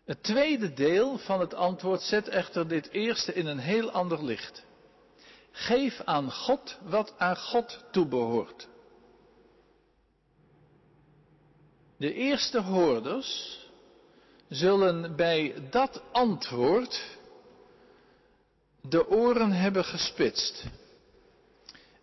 Het 0.05 0.23
tweede 0.23 0.73
deel 0.73 1.17
van 1.17 1.39
het 1.39 1.53
antwoord 1.53 2.01
zet 2.01 2.27
echter 2.27 2.67
dit 2.67 2.89
eerste 2.89 3.33
in 3.33 3.45
een 3.45 3.59
heel 3.59 3.91
ander 3.91 4.25
licht. 4.25 4.63
Geef 5.51 6.01
aan 6.05 6.31
God 6.31 6.77
wat 6.83 7.13
aan 7.17 7.37
God 7.37 7.83
toebehoort. 7.91 8.67
De 11.97 12.13
eerste 12.13 12.61
hoorders 12.61 13.59
zullen 14.49 15.15
bij 15.15 15.53
dat 15.69 16.01
antwoord 16.11 17.17
de 18.81 19.09
oren 19.09 19.51
hebben 19.51 19.85
gespitst. 19.85 20.63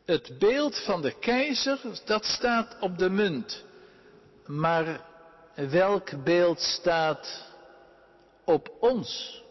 Het 0.05 0.39
beeld 0.39 0.85
van 0.85 1.03
de 1.03 1.19
keizer, 1.19 1.81
dat 2.05 2.25
staat 2.25 2.77
op 2.81 2.99
de 2.99 3.11
munt. 3.11 3.65
Maar 4.47 5.01
welk 5.55 6.25
beeld 6.25 6.61
staat 6.61 7.45
op 8.45 8.73
ons? 8.81 9.43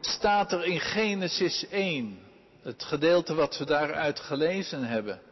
Staat 0.00 0.52
er 0.52 0.64
in 0.64 0.80
Genesis 0.80 1.68
1, 1.68 2.18
het 2.62 2.82
gedeelte 2.82 3.34
wat 3.34 3.58
we 3.58 3.64
daaruit 3.64 4.20
gelezen 4.20 4.84
hebben, 4.84 5.27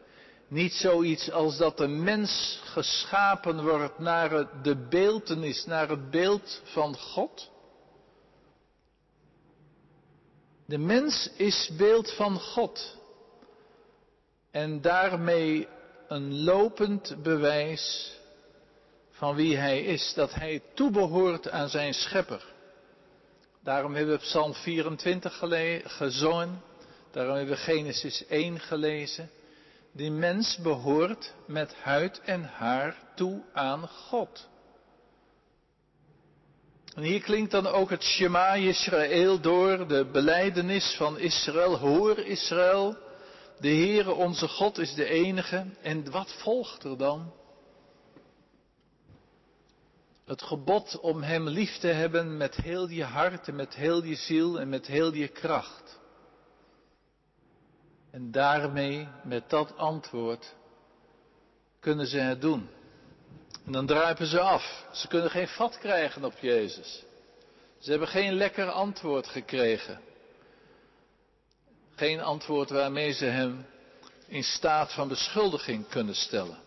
niet 0.47 0.73
zoiets 0.73 1.31
als 1.31 1.57
dat 1.57 1.77
de 1.77 1.87
mens 1.87 2.61
geschapen 2.63 3.63
wordt 3.63 3.99
naar 3.99 4.61
de 4.63 4.87
beeltenis, 4.89 5.65
naar 5.65 5.89
het 5.89 6.09
beeld 6.09 6.61
van 6.63 6.97
God? 6.97 7.51
De 10.65 10.77
mens 10.77 11.29
is 11.35 11.71
beeld 11.77 12.13
van 12.13 12.39
God 12.39 12.97
en 14.51 14.81
daarmee 14.81 15.67
een 16.07 16.43
lopend 16.43 17.23
bewijs 17.23 18.15
van 19.11 19.35
wie 19.35 19.57
hij 19.57 19.83
is, 19.83 20.13
dat 20.15 20.33
hij 20.33 20.61
toebehoort 20.73 21.49
aan 21.49 21.69
zijn 21.69 21.93
schepper. 21.93 22.45
Daarom 23.63 23.95
hebben 23.95 24.15
we 24.15 24.21
Psalm 24.21 24.53
24 24.53 25.43
gezongen, 25.83 26.61
daarom 27.11 27.35
hebben 27.35 27.55
we 27.55 27.61
Genesis 27.61 28.25
1 28.27 28.59
gelezen. 28.59 29.29
Die 29.97 30.11
mens 30.11 30.57
behoort 30.57 31.33
met 31.47 31.73
huid 31.75 32.21
en 32.21 32.43
haar 32.43 32.97
toe 33.15 33.43
aan 33.53 33.87
God. 33.87 34.47
En 36.95 37.03
hier 37.03 37.21
klinkt 37.21 37.51
dan 37.51 37.67
ook 37.67 37.89
het 37.89 38.03
Shema 38.03 38.53
Israël 38.53 39.39
door, 39.39 39.87
de 39.87 40.09
beleidenis 40.11 40.95
van 40.97 41.19
Israël. 41.19 41.77
Hoor 41.77 42.19
Israël, 42.19 42.97
de 43.59 43.67
Heere 43.67 44.13
onze 44.13 44.47
God 44.47 44.77
is 44.77 44.93
de 44.93 45.05
enige. 45.05 45.65
En 45.81 46.11
wat 46.11 46.33
volgt 46.33 46.83
er 46.83 46.97
dan? 46.97 47.33
Het 50.25 50.41
gebod 50.41 50.99
om 50.99 51.21
Hem 51.21 51.47
lief 51.47 51.77
te 51.77 51.87
hebben 51.87 52.37
met 52.37 52.55
heel 52.55 52.89
je 52.89 53.03
hart 53.03 53.47
en 53.47 53.55
met 53.55 53.75
heel 53.75 54.03
je 54.03 54.15
ziel 54.15 54.59
en 54.59 54.69
met 54.69 54.87
heel 54.87 55.13
je 55.13 55.27
kracht. 55.27 55.99
En 58.11 58.31
daarmee, 58.31 59.07
met 59.23 59.49
dat 59.49 59.77
antwoord, 59.77 60.55
kunnen 61.79 62.07
ze 62.07 62.17
het 62.17 62.41
doen. 62.41 62.69
En 63.65 63.71
dan 63.71 63.85
druipen 63.85 64.27
ze 64.27 64.39
af. 64.39 64.85
Ze 64.91 65.07
kunnen 65.07 65.29
geen 65.29 65.47
vat 65.47 65.77
krijgen 65.77 66.25
op 66.25 66.37
Jezus. 66.39 67.03
Ze 67.79 67.89
hebben 67.89 68.07
geen 68.07 68.33
lekker 68.33 68.69
antwoord 68.69 69.27
gekregen. 69.27 69.99
Geen 71.95 72.21
antwoord 72.21 72.69
waarmee 72.69 73.11
ze 73.11 73.25
hem 73.25 73.65
in 74.27 74.43
staat 74.43 74.93
van 74.93 75.07
beschuldiging 75.07 75.87
kunnen 75.87 76.15
stellen. 76.15 76.57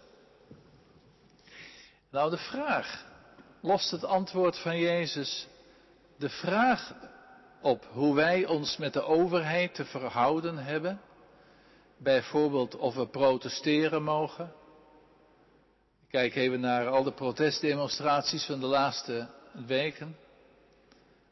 Nou, 2.11 2.31
de 2.31 2.38
vraag. 2.38 3.05
Lost 3.61 3.90
het 3.90 4.05
antwoord 4.05 4.59
van 4.59 4.79
Jezus 4.79 5.48
de 6.16 6.29
vraag 6.29 6.94
op 7.61 7.85
hoe 7.92 8.14
wij 8.14 8.46
ons 8.46 8.76
met 8.76 8.92
de 8.92 9.03
overheid 9.03 9.74
te 9.74 9.85
verhouden 9.85 10.59
hebben? 10.59 11.00
Bijvoorbeeld 12.03 12.77
of 12.77 12.95
we 12.95 13.07
protesteren 13.07 14.03
mogen, 14.03 14.53
Kijk 16.11 16.35
even 16.35 16.61
naar 16.61 16.89
al 16.89 17.03
de 17.03 17.13
protestdemonstraties 17.13 18.45
van 18.45 18.61
de 18.61 18.67
laatste 18.67 19.29
weken. 19.67 20.17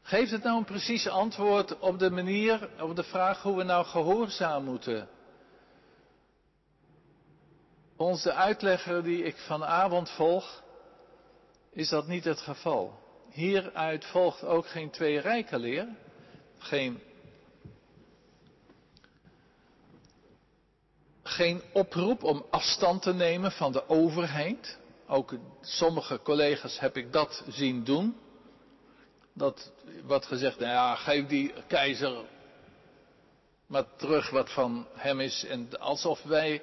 Geeft 0.01 0.31
het 0.31 0.43
nou 0.43 0.57
een 0.57 0.65
precies 0.65 1.07
antwoord 1.07 1.79
op 1.79 1.99
de 1.99 2.09
manier, 2.09 2.69
op 2.81 2.95
de 2.95 3.03
vraag 3.03 3.41
hoe 3.41 3.57
we 3.57 3.63
nou 3.63 3.85
gehoorzaam 3.85 4.63
moeten? 4.63 5.09
De 7.97 8.33
uitlegger 8.33 9.03
die 9.03 9.23
ik 9.23 9.37
vanavond 9.37 10.09
volg, 10.09 10.63
is 11.71 11.89
dat 11.89 12.07
niet 12.07 12.23
het 12.23 12.41
geval. 12.41 12.99
Hieruit 13.29 14.05
volgt 14.05 14.43
ook 14.43 14.67
geen 14.67 14.89
twee 14.89 15.19
rijken 15.19 15.59
leer, 15.59 15.87
geen, 16.57 17.01
geen 21.39 21.61
oproep 21.73 22.23
om 22.23 22.45
afstand 22.49 23.01
te 23.01 23.13
nemen 23.13 23.51
van 23.51 23.71
de 23.71 23.89
overheid. 23.89 24.77
Ook 25.07 25.33
sommige 25.61 26.19
collega's 26.21 26.79
heb 26.79 26.97
ik 26.97 27.13
dat 27.13 27.43
zien 27.47 27.83
doen. 27.83 28.17
Dat 29.33 29.71
wordt 30.03 30.25
gezegd, 30.25 30.59
nou 30.59 30.71
ja, 30.71 30.95
geef 30.95 31.27
die 31.27 31.53
keizer 31.67 32.25
maar 33.65 33.83
terug 33.95 34.29
wat 34.29 34.51
van 34.51 34.87
hem 34.93 35.19
is. 35.19 35.45
En 35.45 35.79
alsof 35.79 36.23
wij 36.23 36.61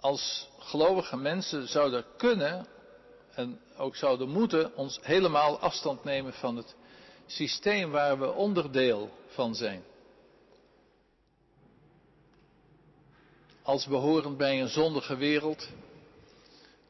als 0.00 0.48
gelovige 0.58 1.16
mensen 1.16 1.68
zouden 1.68 2.04
kunnen 2.16 2.66
en 3.34 3.60
ook 3.76 3.96
zouden 3.96 4.28
moeten 4.28 4.76
ons 4.76 4.98
helemaal 5.02 5.58
afstand 5.58 6.04
nemen 6.04 6.32
van 6.32 6.56
het 6.56 6.74
systeem 7.26 7.90
waar 7.90 8.18
we 8.18 8.32
onderdeel 8.32 9.10
van 9.28 9.54
zijn. 9.54 9.84
Als 13.64 13.86
behorend 13.86 14.36
bij 14.36 14.60
een 14.60 14.68
zondige 14.68 15.16
wereld 15.16 15.68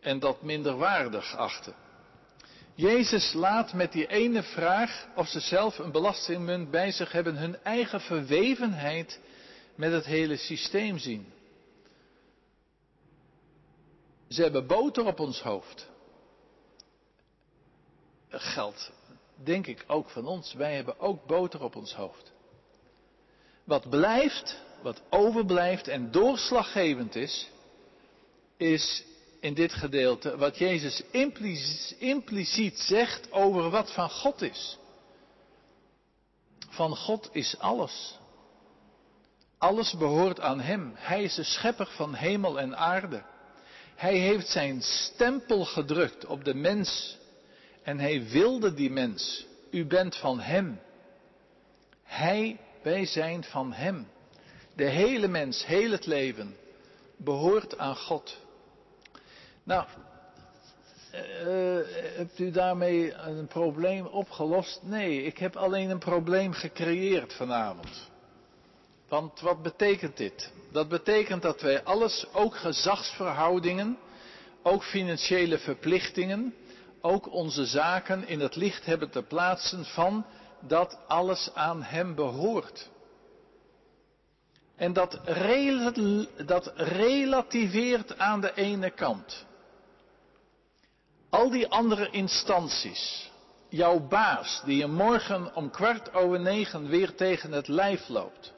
en 0.00 0.18
dat 0.18 0.42
minder 0.42 0.76
waardig 0.76 1.36
achten. 1.36 1.74
Jezus 2.74 3.32
laat 3.32 3.72
met 3.72 3.92
die 3.92 4.06
ene 4.06 4.42
vraag 4.42 5.06
of 5.16 5.28
ze 5.28 5.40
zelf 5.40 5.78
een 5.78 5.92
belastingmunt 5.92 6.70
bij 6.70 6.92
zich 6.92 7.12
hebben 7.12 7.36
hun 7.36 7.62
eigen 7.62 8.00
verwevenheid 8.00 9.20
met 9.74 9.92
het 9.92 10.04
hele 10.04 10.36
systeem 10.36 10.98
zien. 10.98 11.32
Ze 14.28 14.42
hebben 14.42 14.66
boter 14.66 15.06
op 15.06 15.20
ons 15.20 15.40
hoofd. 15.40 15.88
Dat 18.28 18.42
geldt, 18.42 18.92
denk 19.34 19.66
ik, 19.66 19.84
ook 19.86 20.10
van 20.10 20.26
ons. 20.26 20.52
Wij 20.52 20.74
hebben 20.74 21.00
ook 21.00 21.26
boter 21.26 21.62
op 21.62 21.76
ons 21.76 21.94
hoofd. 21.94 22.32
Wat 23.64 23.90
blijft, 23.90 24.62
wat 24.84 25.02
overblijft 25.10 25.88
en 25.88 26.10
doorslaggevend 26.10 27.14
is, 27.14 27.48
is 28.56 29.04
in 29.40 29.54
dit 29.54 29.72
gedeelte 29.72 30.36
wat 30.36 30.58
Jezus 30.58 31.02
impliciet 31.98 32.78
zegt 32.78 33.32
over 33.32 33.70
wat 33.70 33.92
van 33.92 34.10
God 34.10 34.42
is. 34.42 34.78
Van 36.68 36.96
God 36.96 37.28
is 37.32 37.58
alles. 37.58 38.18
Alles 39.58 39.96
behoort 39.96 40.40
aan 40.40 40.60
Hem. 40.60 40.92
Hij 40.94 41.22
is 41.22 41.34
de 41.34 41.44
schepper 41.44 41.86
van 41.86 42.14
hemel 42.14 42.60
en 42.60 42.76
aarde. 42.76 43.22
Hij 43.94 44.16
heeft 44.16 44.48
zijn 44.48 44.82
stempel 44.82 45.64
gedrukt 45.64 46.26
op 46.26 46.44
de 46.44 46.54
mens 46.54 47.18
en 47.82 47.98
hij 47.98 48.28
wilde 48.28 48.74
die 48.74 48.90
mens. 48.90 49.46
U 49.70 49.86
bent 49.86 50.16
van 50.16 50.40
hem. 50.40 50.80
Hij, 52.02 52.60
wij 52.82 53.06
zijn 53.06 53.44
van 53.44 53.72
hem. 53.72 54.12
De 54.76 54.84
hele 54.84 55.28
mens, 55.28 55.66
heel 55.66 55.90
het 55.90 56.06
leven 56.06 56.56
behoort 57.16 57.78
aan 57.78 57.96
God. 57.96 58.38
Nou, 59.62 59.86
uh, 61.14 61.20
hebt 62.16 62.38
u 62.38 62.50
daarmee 62.50 63.12
een 63.12 63.46
probleem 63.46 64.06
opgelost? 64.06 64.80
Nee, 64.82 65.22
ik 65.22 65.38
heb 65.38 65.56
alleen 65.56 65.90
een 65.90 65.98
probleem 65.98 66.52
gecreëerd 66.52 67.32
vanavond. 67.32 68.10
Want 69.08 69.40
wat 69.40 69.62
betekent 69.62 70.16
dit? 70.16 70.52
Dat 70.72 70.88
betekent 70.88 71.42
dat 71.42 71.60
wij 71.60 71.82
alles, 71.82 72.26
ook 72.32 72.56
gezagsverhoudingen, 72.56 73.98
ook 74.62 74.84
financiële 74.84 75.58
verplichtingen, 75.58 76.54
ook 77.00 77.32
onze 77.32 77.66
zaken 77.66 78.26
in 78.28 78.40
het 78.40 78.56
licht 78.56 78.84
hebben 78.84 79.10
te 79.10 79.22
plaatsen 79.22 79.84
van 79.84 80.26
dat 80.60 80.98
alles 81.06 81.50
aan 81.54 81.82
Hem 81.82 82.14
behoort. 82.14 82.90
En 84.76 84.92
dat, 84.92 85.20
dat 86.46 86.72
relativeert 86.74 88.18
aan 88.18 88.40
de 88.40 88.54
ene 88.54 88.90
kant. 88.90 89.46
Al 91.30 91.50
die 91.50 91.68
andere 91.68 92.10
instanties, 92.10 93.30
jouw 93.68 94.00
baas 94.00 94.62
die 94.64 94.76
je 94.76 94.86
morgen 94.86 95.54
om 95.54 95.70
kwart 95.70 96.14
over 96.14 96.40
negen 96.40 96.88
weer 96.88 97.14
tegen 97.14 97.52
het 97.52 97.68
lijf 97.68 98.08
loopt. 98.08 98.52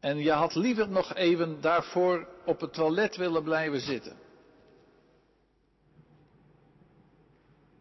En 0.00 0.18
je 0.18 0.32
had 0.32 0.54
liever 0.54 0.88
nog 0.88 1.14
even 1.14 1.60
daarvoor 1.60 2.28
op 2.44 2.60
het 2.60 2.72
toilet 2.72 3.16
willen 3.16 3.42
blijven 3.42 3.80
zitten. 3.80 4.16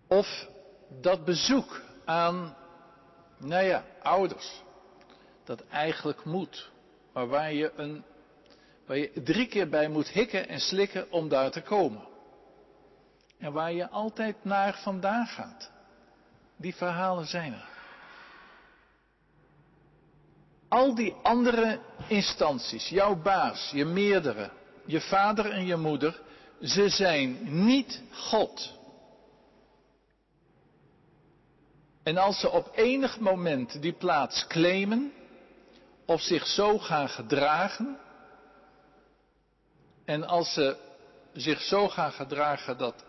Of 0.08 0.48
dat 1.02 1.26
bezoek 1.26 1.82
aan, 2.06 2.56
nou 3.38 3.64
ja, 3.66 3.86
ouders. 4.02 4.62
Dat 5.50 5.64
eigenlijk 5.68 6.26
moet. 6.26 6.70
Maar 7.14 7.28
waar 7.28 7.54
je, 7.54 7.72
een, 7.76 8.04
waar 8.86 8.98
je 8.98 9.12
drie 9.24 9.48
keer 9.48 9.70
bij 9.70 9.90
moet 9.90 10.08
hikken 10.10 10.48
en 10.48 10.60
slikken 10.60 11.12
om 11.12 11.30
daar 11.30 11.52
te 11.52 11.62
komen. 11.62 12.08
En 13.38 13.52
waar 13.52 13.72
je 13.72 13.90
altijd 13.90 14.36
naar 14.42 14.80
vandaan 14.82 15.26
gaat. 15.26 15.72
Die 16.56 16.76
verhalen 16.76 17.26
zijn 17.26 17.54
er. 17.54 17.68
Al 20.68 20.96
die 20.96 21.14
andere 21.24 21.80
instanties, 22.08 22.90
jouw 22.90 23.16
baas, 23.16 23.72
je 23.74 23.86
meerdere, 23.86 24.52
je 24.86 25.02
vader 25.02 25.52
en 25.52 25.66
je 25.66 25.76
moeder, 25.76 26.22
ze 26.62 26.90
zijn 26.90 27.38
niet 27.66 28.02
God. 28.12 28.74
En 32.04 32.18
als 32.18 32.40
ze 32.40 32.50
op 32.50 32.72
enig 32.76 33.20
moment 33.20 33.82
die 33.82 33.94
plaats 33.94 34.48
claimen, 34.48 35.14
of 36.10 36.22
zich 36.22 36.48
zo 36.48 36.78
gaan 36.78 37.10
gedragen, 37.10 37.98
en 40.06 40.24
als 40.24 40.54
ze 40.54 40.78
zich 41.34 41.62
zo 41.62 41.88
gaan 41.88 42.12
gedragen 42.12 42.78
dat 42.78 43.04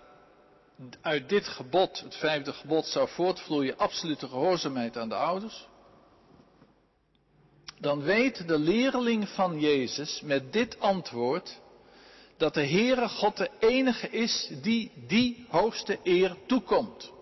uit 1.00 1.28
dit 1.28 1.48
gebod, 1.48 2.00
het 2.00 2.16
vijfde 2.16 2.52
gebod, 2.52 2.86
zou 2.86 3.08
voortvloeien 3.08 3.78
absolute 3.78 4.28
gehoorzaamheid 4.28 4.96
aan 4.96 5.08
de 5.08 5.14
ouders, 5.14 5.68
dan 7.78 8.02
weet 8.02 8.48
de 8.48 8.58
leerling 8.58 9.28
van 9.28 9.60
Jezus 9.60 10.20
met 10.20 10.52
dit 10.52 10.80
antwoord 10.80 11.60
dat 12.36 12.54
de 12.54 12.66
Heere 12.66 13.08
God 13.08 13.36
de 13.36 13.50
enige 13.58 14.10
is 14.10 14.50
die 14.62 14.92
die 15.06 15.46
hoogste 15.48 15.98
eer 16.02 16.36
toekomt. 16.46 17.12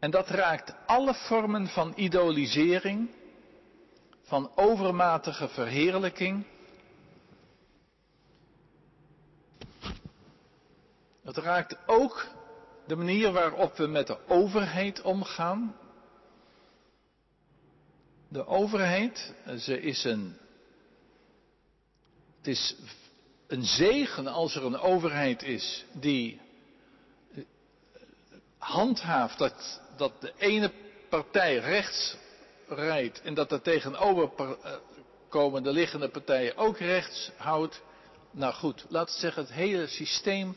En 0.00 0.10
dat 0.10 0.28
raakt 0.28 0.74
alle 0.86 1.14
vormen 1.14 1.66
van 1.66 1.92
idolisering, 1.96 3.10
van 4.22 4.50
overmatige 4.54 5.48
verheerlijking. 5.48 6.44
Het 11.22 11.36
raakt 11.36 11.76
ook 11.86 12.28
de 12.86 12.96
manier 12.96 13.32
waarop 13.32 13.76
we 13.76 13.86
met 13.86 14.06
de 14.06 14.28
overheid 14.28 15.02
omgaan. 15.02 15.76
De 18.28 18.46
overheid, 18.46 19.34
ze 19.58 19.80
is 19.80 20.04
een. 20.04 20.36
Het 22.36 22.46
is 22.46 22.76
een 23.46 23.64
zegen 23.64 24.26
als 24.26 24.54
er 24.54 24.64
een 24.64 24.78
overheid 24.78 25.42
is 25.42 25.84
die 25.92 26.40
handhaaft 28.58 29.38
dat 29.38 29.80
dat 30.00 30.20
de 30.20 30.32
ene 30.36 30.70
partij 31.08 31.56
rechts 31.56 32.16
rijdt 32.68 33.22
en 33.22 33.34
dat 33.34 33.48
de 33.48 33.60
tegenoverkomende 33.60 35.72
liggende 35.72 36.08
partijen 36.08 36.56
ook 36.56 36.78
rechts 36.78 37.30
houdt. 37.36 37.82
Nou 38.30 38.54
goed, 38.54 38.84
laten 38.88 39.14
we 39.14 39.20
zeggen 39.20 39.42
het 39.42 39.52
hele 39.52 39.86
systeem 39.86 40.56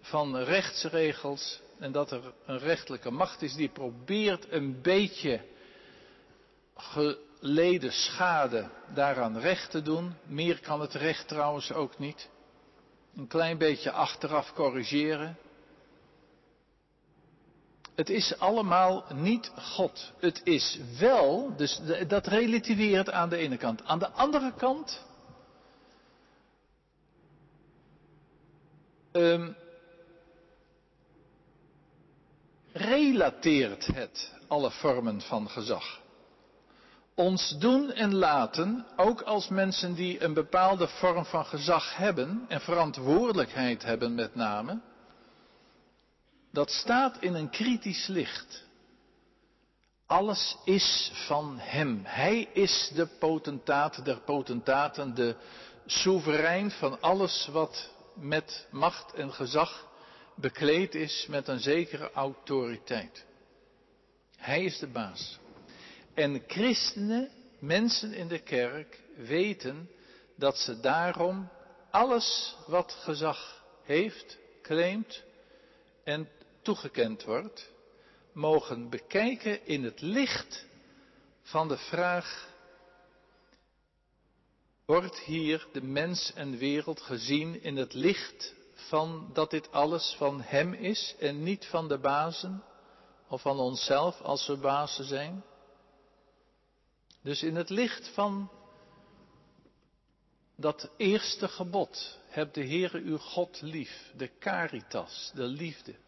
van 0.00 0.36
rechtsregels 0.36 1.60
en 1.78 1.92
dat 1.92 2.10
er 2.10 2.32
een 2.46 2.58
rechtelijke 2.58 3.10
macht 3.10 3.42
is 3.42 3.54
die 3.54 3.68
probeert 3.68 4.52
een 4.52 4.82
beetje 4.82 5.40
geleden 6.76 7.92
schade 7.92 8.68
daaraan 8.94 9.38
recht 9.38 9.70
te 9.70 9.82
doen. 9.82 10.14
Meer 10.26 10.60
kan 10.60 10.80
het 10.80 10.94
recht 10.94 11.28
trouwens 11.28 11.72
ook 11.72 11.98
niet. 11.98 12.28
Een 13.16 13.26
klein 13.26 13.58
beetje 13.58 13.90
achteraf 13.90 14.52
corrigeren. 14.52 15.38
Het 17.98 18.10
is 18.10 18.38
allemaal 18.38 19.04
niet 19.14 19.52
God. 19.56 20.12
Het 20.18 20.40
is 20.44 20.78
wel, 20.98 21.56
dus 21.56 21.80
dat 22.06 22.26
relativeert 22.26 23.10
aan 23.10 23.28
de 23.28 23.36
ene 23.36 23.56
kant. 23.56 23.84
Aan 23.84 23.98
de 23.98 24.10
andere 24.10 24.52
kant. 24.56 25.04
Um, 29.12 29.56
relateert 32.72 33.86
het 33.86 34.34
alle 34.48 34.70
vormen 34.70 35.20
van 35.20 35.50
gezag. 35.50 36.00
Ons 37.14 37.56
doen 37.58 37.92
en 37.92 38.14
laten, 38.14 38.86
ook 38.96 39.22
als 39.22 39.48
mensen 39.48 39.94
die 39.94 40.22
een 40.22 40.34
bepaalde 40.34 40.88
vorm 40.88 41.24
van 41.24 41.44
gezag 41.44 41.96
hebben 41.96 42.44
en 42.48 42.60
verantwoordelijkheid 42.60 43.82
hebben 43.82 44.14
met 44.14 44.34
name, 44.34 44.80
dat 46.52 46.70
staat 46.70 47.22
in 47.22 47.34
een 47.34 47.50
kritisch 47.50 48.06
licht. 48.06 48.66
Alles 50.06 50.56
is 50.64 51.10
van 51.26 51.58
Hem. 51.58 52.00
Hij 52.04 52.48
is 52.52 52.90
de 52.94 53.06
potentaat 53.06 54.04
der 54.04 54.20
potentaten, 54.20 55.14
de 55.14 55.36
soeverein 55.86 56.70
van 56.70 57.00
alles 57.00 57.48
wat 57.52 57.90
met 58.14 58.66
macht 58.70 59.14
en 59.14 59.32
gezag 59.32 59.86
bekleed 60.34 60.94
is 60.94 61.26
met 61.28 61.48
een 61.48 61.60
zekere 61.60 62.12
autoriteit. 62.12 63.24
Hij 64.36 64.64
is 64.64 64.78
de 64.78 64.86
baas. 64.86 65.38
En 66.14 66.42
christenen, 66.46 67.30
mensen 67.58 68.12
in 68.12 68.28
de 68.28 68.38
kerk, 68.38 69.00
weten 69.16 69.90
dat 70.36 70.58
ze 70.58 70.80
daarom 70.80 71.48
alles 71.90 72.56
wat 72.66 72.92
gezag 72.92 73.64
heeft, 73.82 74.38
claimt 74.62 75.22
en 76.04 76.28
toegekend 76.68 77.24
wordt, 77.24 77.70
mogen 78.32 78.90
bekijken 78.90 79.66
in 79.66 79.84
het 79.84 80.00
licht 80.00 80.66
van 81.42 81.68
de 81.68 81.76
vraag, 81.76 82.48
wordt 84.84 85.18
hier 85.18 85.66
de 85.72 85.82
mens 85.82 86.32
en 86.34 86.58
wereld 86.58 87.00
gezien 87.00 87.62
in 87.62 87.76
het 87.76 87.94
licht 87.94 88.54
van 88.74 89.30
dat 89.32 89.50
dit 89.50 89.72
alles 89.72 90.14
van 90.18 90.40
Hem 90.40 90.72
is 90.72 91.14
en 91.18 91.42
niet 91.42 91.66
van 91.66 91.88
de 91.88 91.98
bazen 91.98 92.64
of 93.28 93.40
van 93.40 93.58
onszelf 93.58 94.20
als 94.20 94.46
we 94.46 94.56
bazen 94.56 95.04
zijn? 95.04 95.44
Dus 97.22 97.42
in 97.42 97.56
het 97.56 97.70
licht 97.70 98.08
van 98.08 98.50
dat 100.56 100.90
eerste 100.96 101.48
gebod, 101.48 102.18
heb 102.26 102.54
de 102.54 102.66
Heere 102.66 102.98
uw 102.98 103.18
God 103.18 103.60
lief, 103.60 104.12
de 104.16 104.30
caritas, 104.38 105.30
de 105.34 105.46
liefde. 105.46 106.06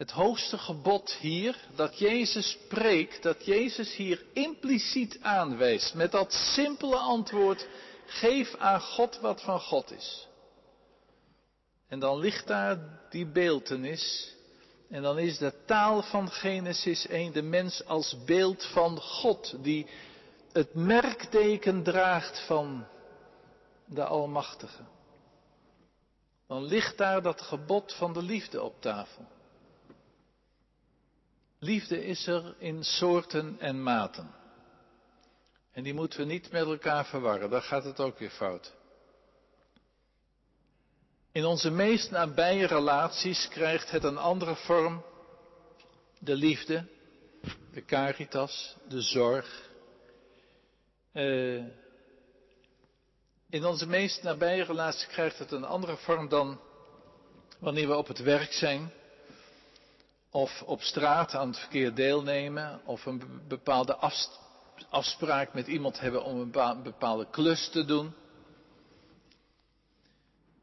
Het 0.00 0.10
hoogste 0.10 0.58
gebod 0.58 1.12
hier, 1.12 1.56
dat 1.74 1.98
Jezus 1.98 2.50
spreekt, 2.50 3.22
dat 3.22 3.44
Jezus 3.44 3.96
hier 3.96 4.24
impliciet 4.32 5.18
aanwijst 5.20 5.94
met 5.94 6.12
dat 6.12 6.32
simpele 6.32 6.96
antwoord, 6.96 7.66
geef 8.06 8.56
aan 8.56 8.80
God 8.80 9.20
wat 9.20 9.42
van 9.42 9.60
God 9.60 9.92
is. 9.92 10.28
En 11.88 11.98
dan 11.98 12.18
ligt 12.18 12.46
daar 12.46 12.78
die 13.10 13.26
beeltenis 13.26 14.34
En 14.88 15.02
dan 15.02 15.18
is 15.18 15.38
de 15.38 15.52
taal 15.66 16.02
van 16.02 16.30
Genesis 16.30 17.06
1 17.06 17.32
de 17.32 17.42
mens 17.42 17.84
als 17.86 18.24
beeld 18.24 18.64
van 18.64 19.00
God, 19.00 19.64
die 19.64 19.86
het 20.52 20.74
merkteken 20.74 21.82
draagt 21.82 22.46
van 22.46 22.86
de 23.84 24.04
Almachtige. 24.04 24.82
Dan 26.46 26.64
ligt 26.64 26.98
daar 26.98 27.22
dat 27.22 27.40
gebod 27.40 27.94
van 27.94 28.12
de 28.12 28.22
liefde 28.22 28.62
op 28.62 28.80
tafel. 28.80 29.26
Liefde 31.62 32.04
is 32.04 32.26
er 32.26 32.54
in 32.58 32.84
soorten 32.84 33.56
en 33.58 33.82
maten. 33.82 34.34
En 35.72 35.82
die 35.82 35.94
moeten 35.94 36.18
we 36.18 36.24
niet 36.24 36.50
met 36.50 36.66
elkaar 36.66 37.06
verwarren, 37.06 37.50
dan 37.50 37.62
gaat 37.62 37.84
het 37.84 38.00
ook 38.00 38.18
weer 38.18 38.30
fout. 38.30 38.72
In 41.32 41.44
onze 41.44 41.70
meest 41.70 42.10
nabije 42.10 42.66
relaties 42.66 43.48
krijgt 43.48 43.90
het 43.90 44.04
een 44.04 44.18
andere 44.18 44.56
vorm. 44.56 45.04
De 46.18 46.34
liefde, 46.34 46.86
de 47.72 47.84
caritas, 47.84 48.76
de 48.88 49.00
zorg. 49.00 49.70
Uh, 51.12 51.64
in 53.50 53.64
onze 53.64 53.86
meest 53.86 54.22
nabije 54.22 54.64
relaties 54.64 55.06
krijgt 55.06 55.38
het 55.38 55.52
een 55.52 55.64
andere 55.64 55.96
vorm 55.96 56.28
dan 56.28 56.60
wanneer 57.58 57.88
we 57.88 57.96
op 57.96 58.06
het 58.06 58.22
werk 58.22 58.52
zijn. 58.52 58.92
Of 60.30 60.62
op 60.62 60.82
straat 60.82 61.34
aan 61.34 61.48
het 61.48 61.58
verkeer 61.58 61.94
deelnemen. 61.94 62.80
Of 62.84 63.06
een 63.06 63.22
bepaalde 63.48 63.96
afspraak 64.90 65.54
met 65.54 65.66
iemand 65.66 66.00
hebben 66.00 66.24
om 66.24 66.40
een 66.40 66.82
bepaalde 66.82 67.26
klus 67.30 67.68
te 67.68 67.84
doen. 67.84 68.14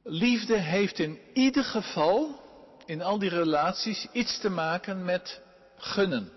Liefde 0.04 0.58
heeft 0.58 1.00
in 1.00 1.20
ieder 1.34 1.64
geval, 1.64 2.42
in 2.86 3.02
al 3.02 3.20
die 3.20 3.30
relaties, 3.30 4.08
iets 4.12 4.40
te 4.40 4.50
maken 4.50 5.06
met 5.06 5.42
gunnen. 5.78 6.32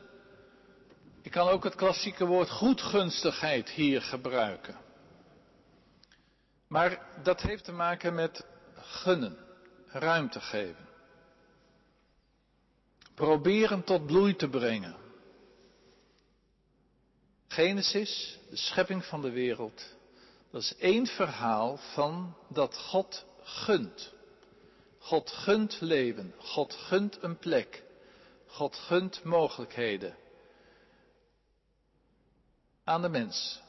Ik 1.23 1.31
kan 1.31 1.49
ook 1.49 1.65
het 1.65 1.75
klassieke 1.75 2.27
woord 2.27 2.51
goedgunstigheid 2.51 3.71
hier 3.71 4.03
gebruiken. 4.03 4.77
Maar 6.69 7.07
dat 7.23 7.41
heeft 7.41 7.65
te 7.65 7.73
maken 7.73 8.15
met 8.15 8.47
gunnen, 8.75 9.37
ruimte 9.87 10.41
geven. 10.41 10.90
Proberen 13.21 13.85
tot 13.85 14.07
bloei 14.07 14.37
te 14.37 14.49
brengen. 14.49 14.97
Genesis, 17.49 18.39
de 18.51 18.57
schepping 18.57 19.05
van 19.05 19.21
de 19.21 19.31
wereld, 19.31 19.95
dat 20.51 20.63
is 20.63 20.77
één 20.77 21.07
verhaal 21.07 21.77
van 21.77 22.37
dat 22.49 22.77
God 22.77 23.25
gunt. 23.43 24.13
God 24.99 25.31
gunt 25.31 25.81
leven. 25.81 26.35
God 26.39 26.75
gunt 26.75 27.23
een 27.23 27.39
plek. 27.39 27.83
God 28.47 28.77
gunt 28.77 29.25
mogelijkheden. 29.25 30.17
Aan 32.85 33.03
de 33.03 33.09
mens. 33.09 33.61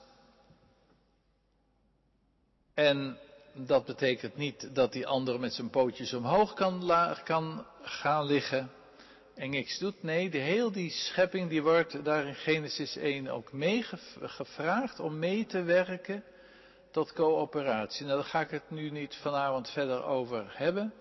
En 2.74 3.18
dat 3.54 3.86
betekent 3.86 4.36
niet 4.36 4.76
dat 4.76 4.92
die 4.92 5.08
ander 5.08 5.40
met 5.40 5.54
zijn 5.54 5.70
pootjes 5.70 6.14
omhoog 6.14 6.54
kan, 6.54 6.94
kan 7.24 7.66
gaan 7.82 8.26
liggen 8.26 8.72
en 9.36 9.50
niks 9.50 9.78
doet. 9.78 10.04
Nee, 10.04 10.30
de 10.30 10.38
heel 10.38 10.72
die 10.72 10.90
schepping 10.90 11.50
die 11.50 11.64
wordt 11.64 12.06
daar 12.06 12.28
in 12.28 12.36
Genesis 12.36 12.96
1 12.96 13.28
ook 13.28 13.52
meegevraagd 13.52 15.00
om 15.00 15.20
mee 15.20 15.46
te 15.46 15.62
werken 15.62 16.24
tot 16.92 17.14
coöperatie. 17.14 18.06
Nou, 18.06 18.18
daar 18.18 18.30
ga 18.30 18.42
ik 18.42 18.50
het 18.50 18.70
nu 18.70 18.90
niet 18.90 19.16
vanavond 19.16 19.70
verder 19.70 20.04
over 20.04 20.46
hebben. 20.48 20.94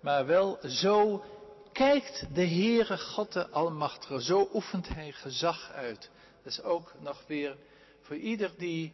Maar 0.00 0.26
wel 0.26 0.58
zo 0.66 1.24
kijkt 1.72 2.26
de 2.34 2.46
Heere 2.46 2.98
God 2.98 3.32
de 3.32 3.48
Almachtige. 3.48 4.22
Zo 4.22 4.48
oefent 4.52 4.88
hij 4.88 5.12
gezag 5.12 5.72
uit. 5.72 6.10
Dat 6.42 6.52
is 6.52 6.62
ook 6.62 6.92
nog 7.00 7.24
weer 7.26 7.56
voor 8.00 8.16
ieder 8.16 8.50
die, 8.56 8.92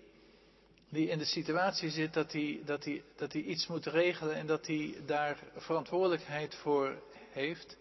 die 0.88 1.08
in 1.08 1.18
de 1.18 1.24
situatie 1.24 1.90
zit 1.90 2.14
dat 2.14 2.32
hij, 2.32 2.60
dat, 2.64 2.88
dat 3.16 3.34
iets 3.34 3.66
moet 3.66 3.86
regelen 3.86 4.34
en 4.34 4.46
dat 4.46 4.66
hij 4.66 4.94
daar 5.06 5.38
verantwoordelijkheid 5.56 6.54
voor 6.54 7.02
heeft. 7.30 7.76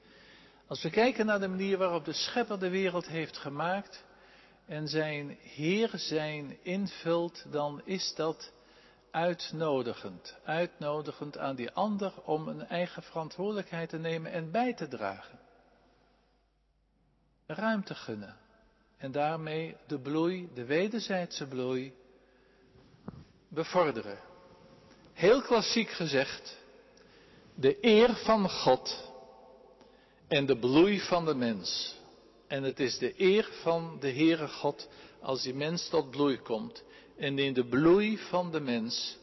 Als 0.68 0.82
we 0.82 0.90
kijken 0.90 1.26
naar 1.26 1.40
de 1.40 1.48
manier 1.48 1.78
waarop 1.78 2.06
de 2.06 2.14
schepper 2.14 2.60
de 2.60 2.70
wereld 2.70 3.08
heeft 3.08 3.38
gemaakt 3.38 4.04
en 4.66 4.88
zijn 4.88 5.38
Heer 5.40 5.92
zijn 5.94 6.58
invult, 6.64 7.46
dan 7.52 7.82
is 7.84 8.14
dat 8.16 8.52
uitnodigend. 9.12 10.38
Uitnodigend 10.44 11.38
aan 11.38 11.56
die 11.56 11.72
ander 11.72 12.14
om 12.24 12.48
een 12.48 12.68
eigen 12.68 13.04
verantwoordelijkheid 13.04 13.90
te 13.90 13.98
nemen 13.98 14.32
en 14.32 14.52
bij 14.52 14.74
te 14.74 14.88
dragen. 14.88 15.40
Ruimte 17.46 17.96
gunnen. 17.96 18.38
En 18.98 19.12
daarmee 19.12 19.78
de 19.88 20.00
bloei, 20.00 20.50
de 20.54 20.66
wederzijdse 20.66 21.48
bloei, 21.48 21.94
bevorderen. 23.48 24.20
Heel 25.14 25.42
klassiek 25.42 25.90
gezegd, 25.90 26.58
de 27.56 27.78
eer 27.82 28.16
van 28.16 28.50
God 28.50 29.14
en 30.28 30.46
de 30.46 30.58
bloei 30.58 31.00
van 31.00 31.26
de 31.26 31.36
mens. 31.36 31.96
En 32.48 32.64
het 32.64 32.80
is 32.80 32.98
de 32.98 33.22
eer 33.22 33.50
van 33.62 33.98
de 34.00 34.12
Heere 34.12 34.48
God 34.48 34.90
als 35.22 35.44
die 35.44 35.54
mens 35.54 35.90
tot 35.90 36.10
bloei 36.10 36.40
komt. 36.40 36.84
En 37.18 37.40
in 37.40 37.54
de 37.54 37.66
bloei 37.66 38.18
van 38.18 38.52
de 38.52 38.60
mens 38.60 39.18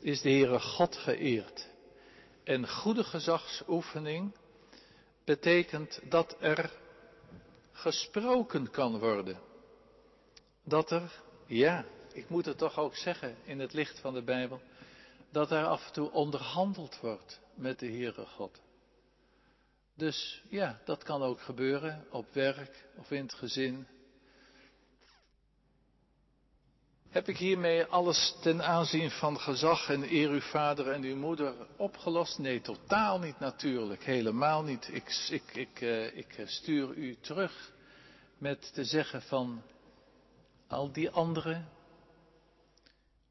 is 0.00 0.20
de 0.20 0.30
Heere 0.30 0.60
God 0.60 0.96
geëerd. 0.96 1.68
En 2.44 2.68
goede 2.68 3.04
gezagsoefening 3.04 4.34
betekent 5.24 6.00
dat 6.08 6.36
er 6.40 6.72
gesproken 7.72 8.70
kan 8.70 8.98
worden. 8.98 9.38
Dat 10.64 10.90
er, 10.90 11.20
ja, 11.46 11.84
ik 12.12 12.28
moet 12.28 12.44
het 12.44 12.58
toch 12.58 12.78
ook 12.78 12.96
zeggen 12.96 13.36
in 13.44 13.60
het 13.60 13.72
licht 13.72 13.98
van 13.98 14.14
de 14.14 14.22
Bijbel, 14.22 14.60
dat 15.30 15.50
er 15.50 15.64
af 15.64 15.86
en 15.86 15.92
toe 15.92 16.10
onderhandeld 16.10 17.00
wordt 17.00 17.40
met 17.54 17.78
de 17.78 17.86
Heere 17.86 18.26
God. 18.26 18.60
Dus 19.96 20.42
ja, 20.48 20.80
dat 20.84 21.02
kan 21.02 21.22
ook 21.22 21.40
gebeuren 21.40 22.06
op 22.10 22.32
werk 22.32 22.88
of 22.96 23.10
in 23.10 23.22
het 23.22 23.34
gezin 23.34 23.86
Heb 27.14 27.28
ik 27.28 27.36
hiermee 27.36 27.84
alles 27.84 28.36
ten 28.40 28.62
aanzien 28.62 29.10
van 29.10 29.40
gezag 29.40 29.88
en 29.88 30.02
eer 30.12 30.30
uw 30.30 30.40
vader 30.40 30.90
en 30.90 31.02
uw 31.02 31.16
moeder 31.16 31.54
opgelost? 31.76 32.38
Nee, 32.38 32.60
totaal 32.60 33.18
niet 33.18 33.38
natuurlijk. 33.38 34.04
Helemaal 34.04 34.62
niet. 34.62 34.88
Ik, 34.92 35.28
ik, 35.30 35.54
ik, 35.54 35.80
uh, 35.80 36.16
ik 36.16 36.42
stuur 36.44 36.94
u 36.94 37.16
terug 37.20 37.72
met 38.38 38.74
te 38.74 38.84
zeggen 38.84 39.22
van 39.22 39.62
al 40.68 40.92
die 40.92 41.10
anderen, 41.10 41.68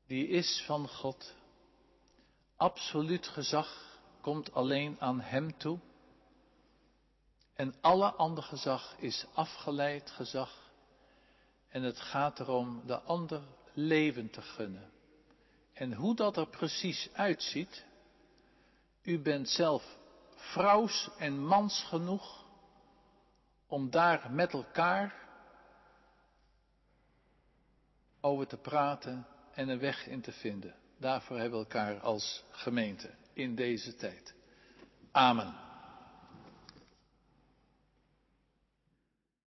die 0.07 0.27
is 0.27 0.63
van 0.65 0.87
God. 0.87 1.33
Absoluut 2.57 3.27
gezag 3.27 3.99
komt 4.21 4.53
alleen 4.53 4.95
aan 4.99 5.21
Hem 5.21 5.57
toe. 5.57 5.79
En 7.55 7.75
alle 7.81 8.11
ander 8.11 8.43
gezag 8.43 8.95
is 8.97 9.25
afgeleid 9.33 10.11
gezag. 10.11 10.71
En 11.69 11.83
het 11.83 11.99
gaat 11.99 12.39
erom 12.39 12.81
de 12.85 12.99
ander 12.99 13.41
leven 13.73 14.29
te 14.29 14.41
gunnen. 14.41 14.91
En 15.73 15.93
hoe 15.93 16.15
dat 16.15 16.37
er 16.37 16.47
precies 16.47 17.09
uitziet, 17.13 17.85
u 19.01 19.19
bent 19.19 19.49
zelf 19.49 19.97
vrouws 20.35 21.09
en 21.17 21.45
mans 21.45 21.83
genoeg 21.83 22.45
om 23.67 23.89
daar 23.89 24.31
met 24.31 24.53
elkaar 24.53 25.21
over 28.21 28.47
te 28.47 28.57
praten 28.57 29.27
en 29.53 29.69
een 29.69 29.79
weg 29.79 30.07
in 30.07 30.21
te 30.21 30.31
vinden. 30.31 30.75
Daarvoor 30.97 31.37
hebben 31.37 31.59
we 31.59 31.65
elkaar 31.65 31.99
als 31.99 32.43
gemeente 32.51 33.09
in 33.33 33.55
deze 33.55 33.95
tijd. 33.95 34.33
Amen. 35.11 35.72